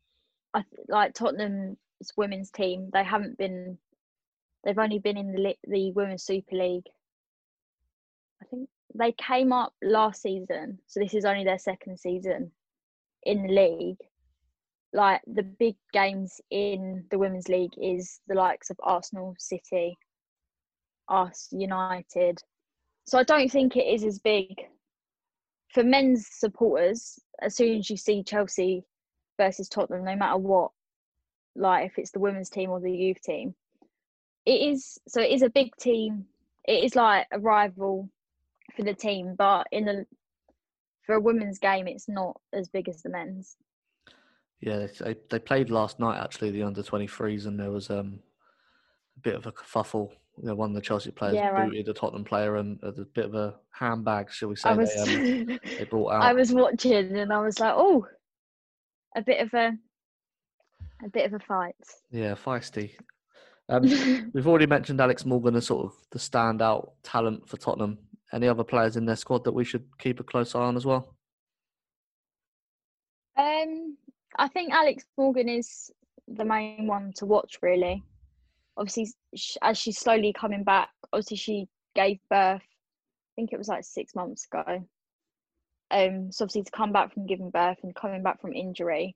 I 0.54 0.64
like 0.88 1.14
Tottenham's 1.14 1.78
women's 2.16 2.50
team. 2.50 2.90
They 2.92 3.04
haven't 3.04 3.38
been. 3.38 3.78
They've 4.64 4.78
only 4.78 4.98
been 4.98 5.16
in 5.18 5.32
the 5.32 5.56
the 5.68 5.92
women's 5.92 6.24
Super 6.24 6.56
League. 6.56 6.86
I 8.42 8.46
think 8.46 8.68
they 8.94 9.12
came 9.12 9.52
up 9.52 9.74
last 9.82 10.22
season, 10.22 10.80
so 10.86 11.00
this 11.00 11.14
is 11.14 11.24
only 11.24 11.44
their 11.44 11.58
second 11.58 11.98
season 11.98 12.52
in 13.24 13.46
the 13.46 13.52
league. 13.52 13.98
like 14.92 15.20
the 15.26 15.42
big 15.42 15.76
games 15.92 16.40
in 16.50 17.04
the 17.10 17.18
women's 17.18 17.48
league 17.48 17.74
is 17.76 18.20
the 18.28 18.34
likes 18.34 18.70
of 18.70 18.78
Arsenal, 18.82 19.34
City, 19.38 19.98
us, 21.08 21.48
United. 21.52 22.40
So 23.06 23.18
I 23.18 23.22
don't 23.22 23.50
think 23.50 23.76
it 23.76 23.86
is 23.86 24.04
as 24.04 24.18
big 24.18 24.48
for 25.72 25.82
men's 25.82 26.26
supporters. 26.30 27.18
As 27.42 27.54
soon 27.54 27.78
as 27.78 27.90
you 27.90 27.96
see 27.96 28.22
Chelsea 28.22 28.84
versus 29.38 29.68
Tottenham, 29.68 30.04
no 30.04 30.16
matter 30.16 30.38
what, 30.38 30.70
like 31.56 31.86
if 31.86 31.98
it's 31.98 32.12
the 32.12 32.20
women's 32.20 32.48
team 32.48 32.70
or 32.70 32.80
the 32.80 32.90
youth 32.90 33.20
team, 33.22 33.54
it 34.46 34.60
is 34.60 34.98
so 35.06 35.20
it 35.20 35.30
is 35.30 35.42
a 35.42 35.50
big 35.50 35.74
team. 35.76 36.24
It 36.66 36.84
is 36.84 36.96
like 36.96 37.26
a 37.32 37.38
rival 37.38 38.08
for 38.74 38.82
the 38.82 38.94
team, 38.94 39.34
but 39.36 39.66
in 39.72 39.84
the 39.84 40.06
for 41.04 41.16
a 41.16 41.20
women's 41.20 41.58
game, 41.58 41.86
it's 41.86 42.08
not 42.08 42.40
as 42.52 42.68
big 42.68 42.88
as 42.88 43.02
the 43.02 43.10
men's. 43.10 43.56
Yeah, 44.60 44.86
they 45.00 45.16
they 45.28 45.38
played 45.38 45.70
last 45.70 46.00
night 46.00 46.18
actually 46.18 46.50
the 46.50 46.62
under 46.62 46.82
twenty 46.82 47.06
threes, 47.06 47.44
and 47.46 47.60
there 47.60 47.70
was 47.70 47.90
um 47.90 48.20
a 49.16 49.20
bit 49.20 49.34
of 49.34 49.46
a 49.46 49.52
kerfuffle. 49.52 50.12
You 50.36 50.48
know, 50.48 50.54
one 50.54 50.70
of 50.70 50.74
the 50.74 50.80
Chelsea 50.80 51.10
players 51.12 51.34
Yeah, 51.34 51.48
right. 51.48 51.68
booted 51.68 51.88
a 51.88 51.92
Tottenham 51.92 52.24
player, 52.24 52.56
and 52.56 52.78
a 52.82 52.90
bit 52.92 53.26
of 53.26 53.34
a 53.34 53.54
handbag, 53.70 54.30
shall 54.32 54.48
we 54.48 54.56
say? 54.56 54.70
I 54.70 54.74
was 54.74 54.92
they, 55.04 55.40
um, 55.42 55.60
they 55.78 55.84
brought 55.84 56.12
out. 56.12 56.22
I 56.22 56.32
was 56.32 56.52
watching 56.52 57.16
and 57.16 57.32
I 57.32 57.40
was 57.40 57.60
like, 57.60 57.74
oh, 57.76 58.06
a 59.16 59.22
bit 59.22 59.40
of 59.40 59.54
a 59.54 59.72
a 61.04 61.08
bit 61.08 61.26
of 61.26 61.34
a 61.34 61.38
fight. 61.44 61.76
Yeah, 62.10 62.34
feisty. 62.34 62.92
Um, 63.70 64.30
we've 64.34 64.46
already 64.46 64.66
mentioned 64.66 65.00
Alex 65.00 65.24
Morgan 65.24 65.56
as 65.56 65.64
sort 65.64 65.86
of 65.86 65.94
the 66.10 66.18
standout 66.18 66.90
talent 67.02 67.48
for 67.48 67.56
Tottenham. 67.56 67.96
Any 68.30 68.46
other 68.46 68.62
players 68.62 68.98
in 68.98 69.06
their 69.06 69.16
squad 69.16 69.42
that 69.44 69.52
we 69.52 69.64
should 69.64 69.86
keep 69.98 70.20
a 70.20 70.22
close 70.22 70.54
eye 70.54 70.60
on 70.60 70.76
as 70.76 70.84
well? 70.84 71.16
Um, 73.38 73.96
I 74.38 74.48
think 74.48 74.70
Alex 74.74 75.04
Morgan 75.16 75.48
is 75.48 75.90
the 76.28 76.44
main 76.44 76.86
one 76.86 77.14
to 77.16 77.24
watch, 77.24 77.56
really. 77.62 78.02
Obviously, 78.76 79.08
as 79.62 79.78
she's 79.78 79.98
slowly 79.98 80.32
coming 80.32 80.64
back, 80.64 80.88
obviously 81.12 81.36
she 81.36 81.68
gave 81.94 82.18
birth. 82.28 82.62
I 82.62 83.32
think 83.36 83.52
it 83.52 83.58
was 83.58 83.68
like 83.68 83.84
six 83.84 84.14
months 84.14 84.46
ago. 84.46 84.86
Um, 85.90 86.32
so 86.32 86.44
obviously 86.44 86.62
to 86.64 86.70
come 86.70 86.92
back 86.92 87.12
from 87.12 87.26
giving 87.26 87.50
birth 87.50 87.78
and 87.82 87.94
coming 87.94 88.22
back 88.22 88.40
from 88.40 88.52
injury, 88.52 89.14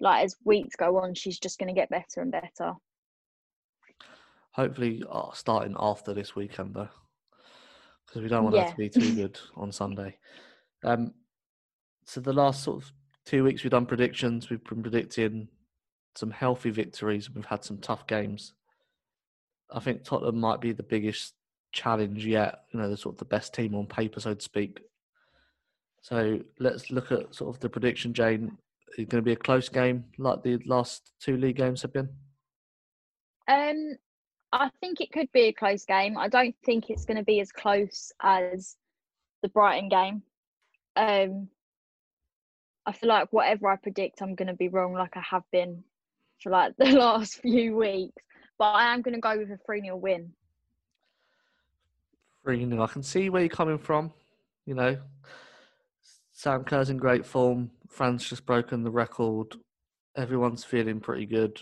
like 0.00 0.24
as 0.24 0.36
weeks 0.44 0.76
go 0.76 0.98
on, 0.98 1.14
she's 1.14 1.38
just 1.38 1.58
going 1.58 1.72
to 1.72 1.78
get 1.78 1.90
better 1.90 2.20
and 2.20 2.32
better. 2.32 2.74
Hopefully, 4.52 5.02
uh, 5.10 5.32
starting 5.34 5.76
after 5.78 6.14
this 6.14 6.34
weekend 6.34 6.74
though, 6.74 6.88
because 8.06 8.22
we 8.22 8.28
don't 8.28 8.44
want 8.44 8.56
her 8.56 8.70
to 8.70 8.76
be 8.76 8.88
too 8.88 9.14
good 9.14 9.38
on 9.56 9.70
Sunday. 9.70 10.16
Um, 10.82 11.12
so 12.04 12.20
the 12.20 12.32
last 12.32 12.62
sort 12.62 12.82
of 12.82 12.92
two 13.24 13.44
weeks 13.44 13.62
we've 13.62 13.70
done 13.70 13.86
predictions. 13.86 14.48
We've 14.48 14.64
been 14.64 14.82
predicting 14.82 15.48
some 16.14 16.30
healthy 16.30 16.70
victories. 16.70 17.30
We've 17.30 17.44
had 17.44 17.64
some 17.64 17.78
tough 17.78 18.06
games. 18.06 18.54
I 19.70 19.80
think 19.80 20.04
Tottenham 20.04 20.38
might 20.38 20.60
be 20.60 20.72
the 20.72 20.82
biggest 20.82 21.34
challenge 21.72 22.24
yet. 22.24 22.62
You 22.72 22.80
know, 22.80 22.88
the 22.88 22.96
sort 22.96 23.14
of 23.14 23.18
the 23.18 23.24
best 23.24 23.54
team 23.54 23.74
on 23.74 23.86
paper, 23.86 24.20
so 24.20 24.34
to 24.34 24.40
speak. 24.40 24.80
So 26.02 26.40
let's 26.60 26.90
look 26.90 27.10
at 27.10 27.34
sort 27.34 27.54
of 27.54 27.60
the 27.60 27.68
prediction, 27.68 28.14
Jane. 28.14 28.56
Is 28.92 29.00
it 29.00 29.08
going 29.08 29.22
to 29.22 29.26
be 29.26 29.32
a 29.32 29.36
close 29.36 29.68
game 29.68 30.04
like 30.18 30.42
the 30.42 30.58
last 30.66 31.12
two 31.20 31.36
league 31.36 31.56
games 31.56 31.82
have 31.82 31.92
been? 31.92 32.08
Um, 33.48 33.96
I 34.52 34.70
think 34.80 35.00
it 35.00 35.12
could 35.12 35.30
be 35.32 35.48
a 35.48 35.52
close 35.52 35.84
game. 35.84 36.16
I 36.16 36.28
don't 36.28 36.54
think 36.64 36.88
it's 36.88 37.04
going 37.04 37.16
to 37.16 37.24
be 37.24 37.40
as 37.40 37.52
close 37.52 38.12
as 38.22 38.76
the 39.42 39.48
Brighton 39.48 39.88
game. 39.88 40.22
Um, 40.94 41.48
I 42.86 42.92
feel 42.92 43.08
like 43.08 43.32
whatever 43.32 43.68
I 43.68 43.76
predict, 43.76 44.22
I'm 44.22 44.34
going 44.34 44.48
to 44.48 44.54
be 44.54 44.68
wrong, 44.68 44.92
like 44.92 45.16
I 45.16 45.22
have 45.28 45.42
been 45.50 45.82
for 46.42 46.50
like 46.50 46.74
the 46.78 46.92
last 46.92 47.40
few 47.40 47.76
weeks. 47.76 48.22
But 48.58 48.72
I 48.72 48.94
am 48.94 49.02
going 49.02 49.14
to 49.14 49.20
go 49.20 49.36
with 49.36 49.50
a 49.50 49.58
3 49.64 49.82
0 49.82 49.96
win. 49.96 50.32
3 52.44 52.68
0. 52.68 52.82
I 52.82 52.86
can 52.86 53.02
see 53.02 53.28
where 53.28 53.42
you're 53.42 53.48
coming 53.48 53.78
from. 53.78 54.12
You 54.64 54.74
know, 54.74 54.98
Sam 56.32 56.64
Kerr's 56.64 56.90
in 56.90 56.96
great 56.96 57.26
form. 57.26 57.70
Fran's 57.88 58.28
just 58.28 58.46
broken 58.46 58.82
the 58.82 58.90
record. 58.90 59.56
Everyone's 60.16 60.64
feeling 60.64 61.00
pretty 61.00 61.26
good. 61.26 61.58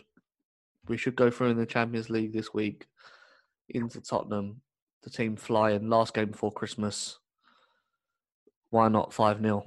We 0.87 0.97
should 0.97 1.17
go 1.17 1.31
through 1.31 1.51
in 1.51 1.57
the 1.57 1.67
Champions 1.67 2.11
League 2.11 2.33
this 2.33 2.55
week 2.55 2.87
into 3.69 4.01
Tottenham. 4.01 4.61
The 5.03 5.11
team 5.11 5.37
flying. 5.37 5.89
Last 5.89 6.15
game 6.15 6.31
before 6.31 6.53
Christmas. 6.53 7.19
Why 8.71 8.89
not 8.89 9.13
5 9.13 9.41
0? 9.41 9.67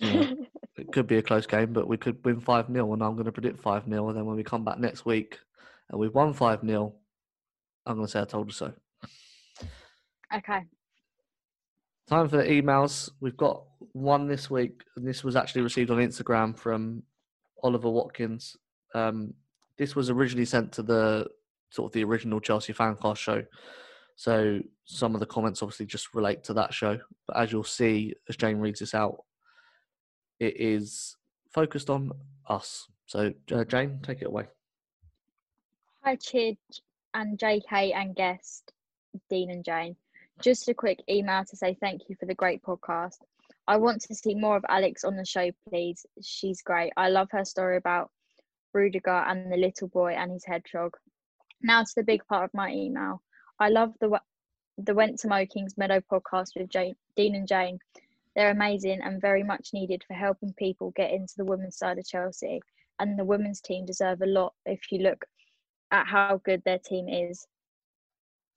It 0.74 0.90
could 0.90 1.06
be 1.06 1.18
a 1.18 1.22
close 1.22 1.46
game, 1.46 1.74
but 1.74 1.86
we 1.86 1.98
could 1.98 2.24
win 2.24 2.40
5 2.40 2.72
0, 2.72 2.92
and 2.92 3.02
I'm 3.02 3.12
going 3.12 3.26
to 3.26 3.32
predict 3.32 3.60
5 3.60 3.84
0. 3.84 4.08
And 4.08 4.16
then 4.16 4.24
when 4.24 4.36
we 4.36 4.42
come 4.42 4.64
back 4.64 4.78
next 4.78 5.04
week 5.04 5.38
and 5.90 6.00
we've 6.00 6.14
won 6.14 6.32
5 6.32 6.60
0, 6.66 6.94
I'm 7.86 7.96
going 7.96 8.06
to 8.06 8.10
say 8.10 8.20
I 8.20 8.24
told 8.24 8.48
you 8.48 8.52
so. 8.52 8.72
okay. 10.34 10.64
Time 12.08 12.28
for 12.28 12.38
the 12.38 12.44
emails. 12.44 13.10
We've 13.20 13.36
got 13.36 13.64
one 13.92 14.26
this 14.26 14.50
week, 14.50 14.82
and 14.96 15.06
this 15.06 15.22
was 15.24 15.36
actually 15.36 15.62
received 15.62 15.90
on 15.90 15.98
Instagram 15.98 16.56
from 16.56 17.02
Oliver 17.62 17.90
Watkins. 17.90 18.56
Um, 18.94 19.34
this 19.78 19.96
was 19.96 20.10
originally 20.10 20.44
sent 20.44 20.72
to 20.72 20.82
the 20.82 21.26
sort 21.70 21.90
of 21.90 21.92
the 21.92 22.04
original 22.04 22.40
Chelsea 22.40 22.72
Fancast 22.72 23.16
show. 23.16 23.42
So 24.16 24.60
some 24.84 25.14
of 25.14 25.20
the 25.20 25.26
comments 25.26 25.62
obviously 25.62 25.86
just 25.86 26.14
relate 26.14 26.44
to 26.44 26.54
that 26.54 26.74
show. 26.74 26.98
But 27.26 27.38
as 27.38 27.50
you'll 27.50 27.64
see, 27.64 28.14
as 28.28 28.36
Jane 28.36 28.58
reads 28.58 28.80
this 28.80 28.94
out, 28.94 29.24
it 30.38 30.60
is 30.60 31.16
focused 31.50 31.88
on 31.88 32.12
us. 32.48 32.88
So 33.06 33.32
uh, 33.52 33.64
Jane, 33.64 34.00
take 34.02 34.22
it 34.22 34.28
away. 34.28 34.48
Hi, 36.04 36.16
Chid 36.16 36.56
and 37.14 37.38
JK 37.38 37.94
and 37.94 38.16
guest, 38.16 38.72
Dean 39.30 39.52
and 39.52 39.64
Jane. 39.64 39.94
Just 40.40 40.68
a 40.68 40.74
quick 40.74 40.98
email 41.08 41.44
to 41.44 41.56
say 41.56 41.76
thank 41.80 42.08
you 42.08 42.16
for 42.18 42.26
the 42.26 42.34
great 42.34 42.60
podcast. 42.60 43.18
I 43.68 43.76
want 43.76 44.00
to 44.02 44.14
see 44.16 44.34
more 44.34 44.56
of 44.56 44.64
Alex 44.68 45.04
on 45.04 45.14
the 45.14 45.24
show, 45.24 45.52
please. 45.68 46.04
She's 46.20 46.60
great. 46.60 46.92
I 46.96 47.08
love 47.08 47.28
her 47.30 47.44
story 47.44 47.76
about 47.76 48.10
Rudiger 48.74 49.10
and 49.28 49.52
the 49.52 49.56
little 49.56 49.86
boy 49.86 50.14
and 50.14 50.32
his 50.32 50.44
hedgehog. 50.44 50.96
Now 51.62 51.84
to 51.84 51.92
the 51.94 52.02
big 52.02 52.26
part 52.26 52.46
of 52.46 52.52
my 52.52 52.72
email. 52.72 53.22
I 53.60 53.68
love 53.68 53.94
the 54.00 54.20
the 54.78 54.94
Went 54.94 55.20
to 55.20 55.28
Mow 55.28 55.46
Kingsmeadow 55.46 56.02
podcast 56.10 56.56
with 56.56 56.68
Jane, 56.68 56.96
Dean 57.14 57.36
and 57.36 57.46
Jane. 57.46 57.78
They're 58.34 58.50
amazing 58.50 59.02
and 59.02 59.20
very 59.20 59.44
much 59.44 59.68
needed 59.72 60.02
for 60.08 60.14
helping 60.14 60.52
people 60.54 60.90
get 60.96 61.12
into 61.12 61.34
the 61.36 61.44
women's 61.44 61.76
side 61.76 61.98
of 61.98 62.08
Chelsea. 62.08 62.60
And 62.98 63.16
the 63.16 63.24
women's 63.24 63.60
team 63.60 63.86
deserve 63.86 64.20
a 64.22 64.26
lot 64.26 64.54
if 64.66 64.90
you 64.90 64.98
look 64.98 65.24
at 65.92 66.06
how 66.06 66.40
good 66.44 66.62
their 66.64 66.78
team 66.78 67.08
is 67.08 67.46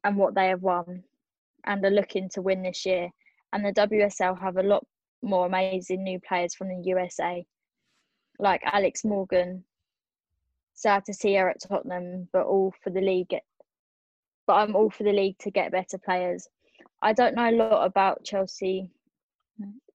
and 0.03 0.17
what 0.17 0.33
they 0.33 0.47
have 0.47 0.61
won 0.61 1.03
and 1.65 1.85
are 1.85 1.91
looking 1.91 2.29
to 2.29 2.41
win 2.41 2.63
this 2.63 2.85
year. 2.85 3.09
And 3.53 3.63
the 3.63 3.73
WSL 3.73 4.39
have 4.39 4.57
a 4.57 4.63
lot 4.63 4.85
more 5.21 5.45
amazing 5.45 6.03
new 6.03 6.19
players 6.19 6.55
from 6.55 6.69
the 6.69 6.81
USA, 6.85 7.45
like 8.39 8.61
Alex 8.65 9.03
Morgan. 9.03 9.63
Sad 10.73 11.05
to 11.05 11.13
see 11.13 11.35
her 11.35 11.49
at 11.49 11.61
Tottenham, 11.61 12.27
but 12.33 12.45
all 12.45 12.73
for 12.83 12.89
the 12.89 13.01
league. 13.01 13.35
But 14.47 14.53
I'm 14.53 14.75
all 14.75 14.89
for 14.89 15.03
the 15.03 15.13
league 15.13 15.37
to 15.39 15.51
get 15.51 15.71
better 15.71 15.97
players. 15.97 16.47
I 17.01 17.13
don't 17.13 17.35
know 17.35 17.49
a 17.49 17.51
lot 17.51 17.85
about 17.85 18.23
Chelsea, 18.23 18.89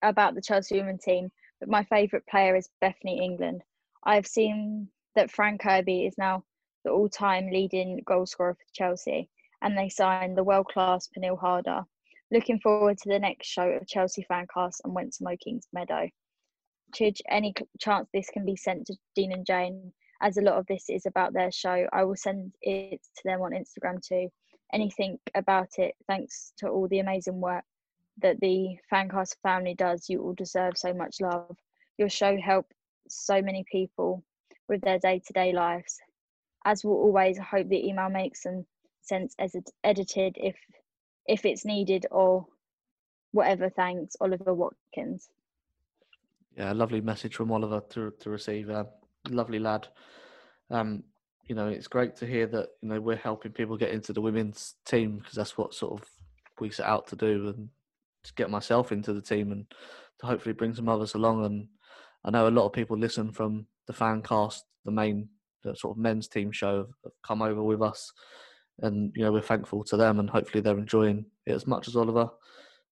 about 0.01 0.35
the 0.35 0.41
Chelsea 0.41 0.77
women 0.77 0.97
team, 0.97 1.29
but 1.59 1.69
my 1.69 1.83
favourite 1.85 2.25
player 2.27 2.55
is 2.55 2.69
Bethany 2.81 3.23
England. 3.23 3.61
I've 4.03 4.27
seen 4.27 4.87
that 5.15 5.31
Fran 5.31 5.57
Kirby 5.57 6.05
is 6.05 6.17
now 6.17 6.43
the 6.83 6.91
all-time 6.91 7.49
leading 7.51 8.01
goal 8.05 8.25
scorer 8.25 8.55
for 8.55 8.73
Chelsea, 8.73 9.29
and 9.61 9.77
they 9.77 9.89
signed 9.89 10.37
the 10.37 10.43
world-class 10.43 11.09
Pernille 11.15 11.39
Harder. 11.39 11.81
Looking 12.31 12.59
forward 12.59 12.97
to 12.99 13.09
the 13.09 13.19
next 13.19 13.47
show 13.47 13.67
of 13.67 13.87
Chelsea 13.87 14.25
Fancast 14.31 14.81
and 14.83 14.93
went 14.93 15.13
to 15.13 15.23
Mow 15.23 15.35
Kingsmeadow. 15.35 16.09
Any 17.29 17.53
chance 17.79 18.09
this 18.13 18.29
can 18.29 18.45
be 18.45 18.55
sent 18.55 18.87
to 18.87 18.95
Dean 19.15 19.31
and 19.33 19.45
Jane, 19.45 19.93
as 20.21 20.37
a 20.37 20.41
lot 20.41 20.55
of 20.55 20.65
this 20.67 20.89
is 20.89 21.05
about 21.05 21.33
their 21.33 21.51
show. 21.51 21.87
I 21.91 22.03
will 22.03 22.15
send 22.15 22.53
it 22.61 23.01
to 23.17 23.21
them 23.25 23.41
on 23.41 23.51
Instagram 23.51 24.01
too. 24.05 24.29
Anything 24.73 25.19
about 25.35 25.69
it, 25.77 25.95
thanks 26.07 26.53
to 26.57 26.67
all 26.69 26.87
the 26.87 26.99
amazing 26.99 27.41
work 27.41 27.63
that 28.21 28.39
the 28.39 28.77
Fancast 28.91 29.35
family 29.43 29.73
does. 29.73 30.09
You 30.09 30.21
all 30.21 30.33
deserve 30.33 30.77
so 30.77 30.93
much 30.93 31.21
love. 31.21 31.57
Your 31.97 32.09
show 32.09 32.37
helped 32.37 32.73
so 33.09 33.41
many 33.41 33.65
people 33.69 34.23
with 34.69 34.81
their 34.81 34.99
day-to-day 34.99 35.51
lives. 35.53 35.99
As 36.65 36.83
will 36.83 36.93
always, 36.93 37.39
I 37.39 37.43
hope 37.43 37.69
the 37.69 37.87
email 37.87 38.09
makes 38.09 38.43
some 38.43 38.65
sense 39.01 39.35
as 39.39 39.55
it's 39.55 39.71
edited 39.83 40.37
if 40.37 40.55
if 41.27 41.45
it's 41.45 41.65
needed 41.65 42.05
or 42.11 42.45
whatever. 43.31 43.69
Thanks, 43.69 44.15
Oliver 44.21 44.53
Watkins. 44.53 45.29
Yeah, 46.57 46.73
lovely 46.73 47.01
message 47.01 47.35
from 47.35 47.51
Oliver 47.51 47.81
to 47.91 48.11
to 48.19 48.29
receive. 48.29 48.69
Uh, 48.69 48.85
lovely 49.29 49.59
lad. 49.59 49.87
Um, 50.69 51.03
you 51.47 51.55
know, 51.55 51.67
it's 51.67 51.87
great 51.87 52.15
to 52.17 52.25
hear 52.25 52.47
that 52.47 52.69
you 52.81 52.89
know 52.89 53.01
we're 53.01 53.15
helping 53.15 53.51
people 53.51 53.77
get 53.77 53.91
into 53.91 54.13
the 54.13 54.21
women's 54.21 54.75
team 54.85 55.17
because 55.17 55.33
that's 55.33 55.57
what 55.57 55.73
sort 55.73 56.01
of 56.01 56.07
we 56.59 56.69
set 56.69 56.85
out 56.85 57.07
to 57.07 57.15
do 57.15 57.49
and 57.49 57.69
to 58.23 58.33
get 58.35 58.49
myself 58.49 58.91
into 58.91 59.13
the 59.13 59.21
team 59.21 59.51
and 59.51 59.65
to 60.19 60.27
hopefully 60.27 60.53
bring 60.53 60.75
some 60.75 60.87
others 60.87 61.15
along. 61.15 61.45
And 61.45 61.67
I 62.23 62.29
know 62.29 62.47
a 62.47 62.49
lot 62.49 62.67
of 62.67 62.73
people 62.73 62.97
listen 62.97 63.31
from 63.31 63.65
the 63.87 63.93
fan 63.93 64.21
cast, 64.21 64.63
the 64.85 64.91
main 64.91 65.29
sort 65.63 65.97
of 65.97 65.97
men's 65.97 66.27
team 66.27 66.51
show 66.51 66.87
have, 67.03 67.13
come 67.23 67.41
over 67.41 67.63
with 67.63 67.81
us, 67.81 68.11
and 68.79 69.11
you 69.15 69.23
know 69.23 69.31
we're 69.31 69.41
thankful 69.41 69.83
to 69.85 69.97
them, 69.97 70.19
and 70.19 70.29
hopefully 70.29 70.61
they're 70.61 70.77
enjoying 70.77 71.25
it 71.45 71.53
as 71.53 71.67
much 71.67 71.87
as 71.87 71.95
Oliver. 71.95 72.29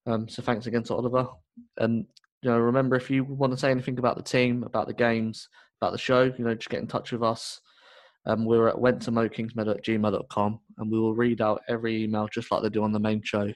Um, 0.06 0.28
so 0.28 0.42
thanks 0.42 0.66
again 0.66 0.84
to 0.84 0.96
Oliver, 0.96 1.28
and 1.78 2.06
you 2.42 2.50
know 2.50 2.58
remember 2.60 2.96
if 2.96 3.10
you 3.10 3.24
want 3.24 3.54
to 3.54 3.58
say 3.58 3.72
anything 3.72 4.00
about 4.00 4.18
the 4.18 4.24
team, 4.24 4.64
about 4.64 4.88
the 4.88 4.94
games, 4.94 5.48
about 5.82 5.92
the 5.92 5.98
show, 5.98 6.24
you 6.24 6.46
know 6.46 6.56
just 6.56 6.70
get 6.70 6.82
in 6.82 6.88
touch 6.88 7.12
with 7.12 7.24
us. 7.24 7.62
Um, 8.26 8.46
we're 8.46 8.68
at 8.68 8.76
wenttomowkingsmeadow 8.76 9.76
at 9.76 9.84
gmail.com 9.84 10.60
and 10.78 10.92
we 10.92 11.00
will 11.00 11.16
read 11.16 11.42
out 11.42 11.62
every 11.68 12.04
email 12.04 12.28
just 12.28 12.52
like 12.52 12.62
they 12.62 12.70
do 12.70 12.84
on 12.84 12.92
the 12.92 13.00
main 13.00 13.22
show. 13.24 13.52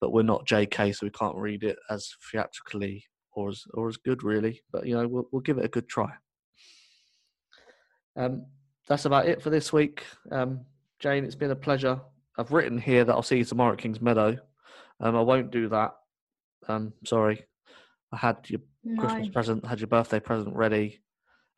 But 0.00 0.12
we're 0.12 0.22
not 0.22 0.46
JK, 0.46 0.94
so 0.94 1.06
we 1.06 1.10
can't 1.10 1.36
read 1.36 1.62
it 1.62 1.78
as 1.88 2.10
theatrically 2.30 3.04
or 3.32 3.50
as 3.50 3.64
or 3.72 3.88
as 3.88 3.96
good 3.96 4.22
really. 4.22 4.60
But 4.70 4.86
you 4.86 4.94
know, 4.94 5.06
we'll 5.06 5.28
we'll 5.32 5.42
give 5.42 5.58
it 5.58 5.64
a 5.64 5.68
good 5.68 5.88
try. 5.88 6.10
Um, 8.16 8.46
that's 8.88 9.04
about 9.04 9.26
it 9.26 9.42
for 9.42 9.50
this 9.50 9.72
week. 9.72 10.04
Um, 10.30 10.60
Jane, 10.98 11.24
it's 11.24 11.34
been 11.34 11.50
a 11.50 11.56
pleasure. 11.56 12.00
I've 12.38 12.52
written 12.52 12.78
here 12.78 13.04
that 13.04 13.12
I'll 13.12 13.22
see 13.22 13.38
you 13.38 13.44
tomorrow 13.44 13.72
at 13.72 13.78
Kingsmeadow. 13.78 14.38
Um, 15.00 15.16
I 15.16 15.20
won't 15.20 15.50
do 15.50 15.68
that. 15.68 15.92
Um, 16.68 16.92
sorry. 17.04 17.44
I 18.12 18.16
had 18.16 18.38
your 18.48 18.60
No. 18.84 19.02
Christmas 19.02 19.28
present, 19.28 19.66
had 19.66 19.80
your 19.80 19.88
birthday 19.88 20.20
present 20.20 20.54
ready. 20.54 21.00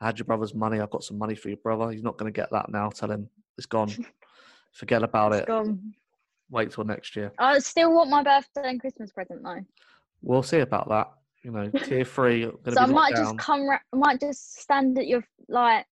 I 0.00 0.06
had 0.06 0.18
your 0.18 0.24
brother's 0.26 0.54
money. 0.54 0.80
I've 0.80 0.90
got 0.90 1.04
some 1.04 1.18
money 1.18 1.34
for 1.34 1.48
your 1.48 1.58
brother. 1.58 1.90
He's 1.90 2.02
not 2.02 2.16
going 2.16 2.32
to 2.32 2.36
get 2.36 2.50
that 2.52 2.70
now. 2.70 2.88
Tell 2.90 3.10
him 3.10 3.28
it's 3.56 3.66
gone. 3.66 3.90
Forget 4.72 5.02
about 5.02 5.32
It's 5.32 5.42
it. 5.42 5.46
gone. 5.48 5.92
Wait 6.50 6.70
till 6.70 6.84
next 6.84 7.14
year. 7.16 7.32
I 7.38 7.58
still 7.58 7.92
want 7.92 8.08
my 8.10 8.22
birthday 8.22 8.70
and 8.70 8.80
Christmas 8.80 9.12
present 9.12 9.42
though. 9.42 9.60
We'll 10.22 10.42
see 10.42 10.60
about 10.60 10.88
that. 10.88 11.10
You 11.44 11.50
know, 11.50 11.68
tier 11.84 12.04
three. 12.04 12.44
So 12.44 12.80
I 12.80 12.86
might 12.86 13.14
locked 13.14 13.16
just 13.16 13.38
come. 13.38 13.68
Ra- 13.68 13.78
I 13.92 13.96
might 13.96 14.20
just 14.20 14.60
stand 14.60 14.98
at 14.98 15.06
your 15.06 15.22
like 15.48 15.84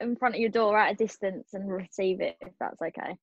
in 0.00 0.16
front 0.16 0.34
of 0.34 0.40
your 0.40 0.50
door 0.50 0.78
at 0.78 0.92
a 0.92 0.94
distance 0.94 1.50
and 1.52 1.70
receive 1.70 2.20
it 2.20 2.36
if 2.40 2.52
that's 2.58 2.80
okay. 2.80 3.16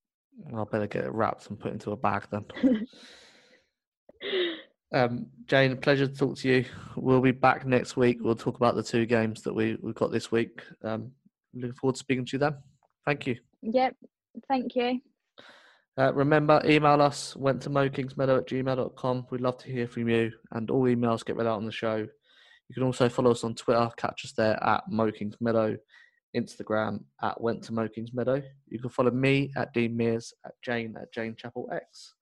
I'll 0.54 0.66
better 0.66 0.88
get 0.88 1.06
it 1.06 1.12
wrapped 1.12 1.50
and 1.50 1.60
put 1.60 1.74
into 1.74 1.92
a 1.92 1.98
bag 1.98 2.28
then. 2.32 2.46
Um, 4.94 5.28
Jane, 5.46 5.76
pleasure 5.78 6.08
to 6.08 6.14
talk 6.14 6.38
to 6.38 6.48
you. 6.48 6.66
We'll 6.96 7.22
be 7.22 7.32
back 7.32 7.66
next 7.66 7.98
week. 7.98 8.20
We'll 8.22 8.36
talk 8.36 8.56
about 8.56 8.76
the 8.76 8.84
two 8.84 9.06
games 9.06 9.42
that 9.44 9.54
we, 9.54 9.78
we've 9.82 9.96
got 9.96 10.12
this 10.12 10.32
week. 10.32 10.62
Um, 10.84 11.12
looking 11.54 11.76
forward 11.76 11.96
to 11.96 12.00
speaking 12.00 12.26
to 12.26 12.32
you 12.34 12.40
then. 12.40 12.56
Thank 13.06 13.28
you. 13.28 13.36
Yep. 13.62 13.96
Thank 14.48 14.76
you. 14.76 15.02
Uh, 16.00 16.14
remember, 16.14 16.62
email 16.64 17.02
us, 17.02 17.36
went 17.36 17.62
to 17.64 17.70
mowkingsmeadow 17.70 18.38
at 18.38 18.48
gmail.com. 18.48 19.28
We'd 19.32 19.42
love 19.42 19.58
to 19.58 19.72
hear 19.72 19.88
from 19.88 20.10
you, 20.10 20.32
and 20.52 20.70
all 20.70 20.84
emails 20.84 21.26
get 21.26 21.36
read 21.36 21.48
out 21.48 21.58
on 21.58 21.66
the 21.66 21.72
show. 21.72 21.96
You 21.96 22.74
can 22.74 22.84
also 22.84 23.10
follow 23.10 23.32
us 23.32 23.44
on 23.44 23.56
Twitter, 23.56 23.90
catch 23.98 24.24
us 24.24 24.34
there 24.34 24.62
at 24.64 24.84
mowkingsmeadow, 24.92 25.78
Instagram 26.36 27.04
at 27.22 27.40
went 27.40 27.64
to 27.64 27.74
Mow 27.74 27.88
Kingsmeadow. 27.88 28.44
You 28.68 28.80
can 28.80 28.90
follow 28.90 29.12
me 29.12 29.52
at 29.56 29.74
Dean 29.74 29.96
Mears, 29.96 30.34
at 30.46 30.54
Jane 30.64 30.96
at 31.00 31.14
Jane 31.14 31.36
Chappell 31.38 31.70
X. 31.72 32.14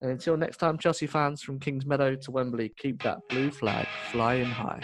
And 0.00 0.10
until 0.10 0.36
next 0.36 0.58
time, 0.58 0.78
Chelsea 0.78 1.06
fans 1.06 1.42
from 1.42 1.58
Kingsmeadow 1.58 2.20
to 2.22 2.30
Wembley, 2.30 2.72
keep 2.76 3.02
that 3.02 3.20
blue 3.28 3.50
flag 3.50 3.86
flying 4.10 4.44
high. 4.44 4.82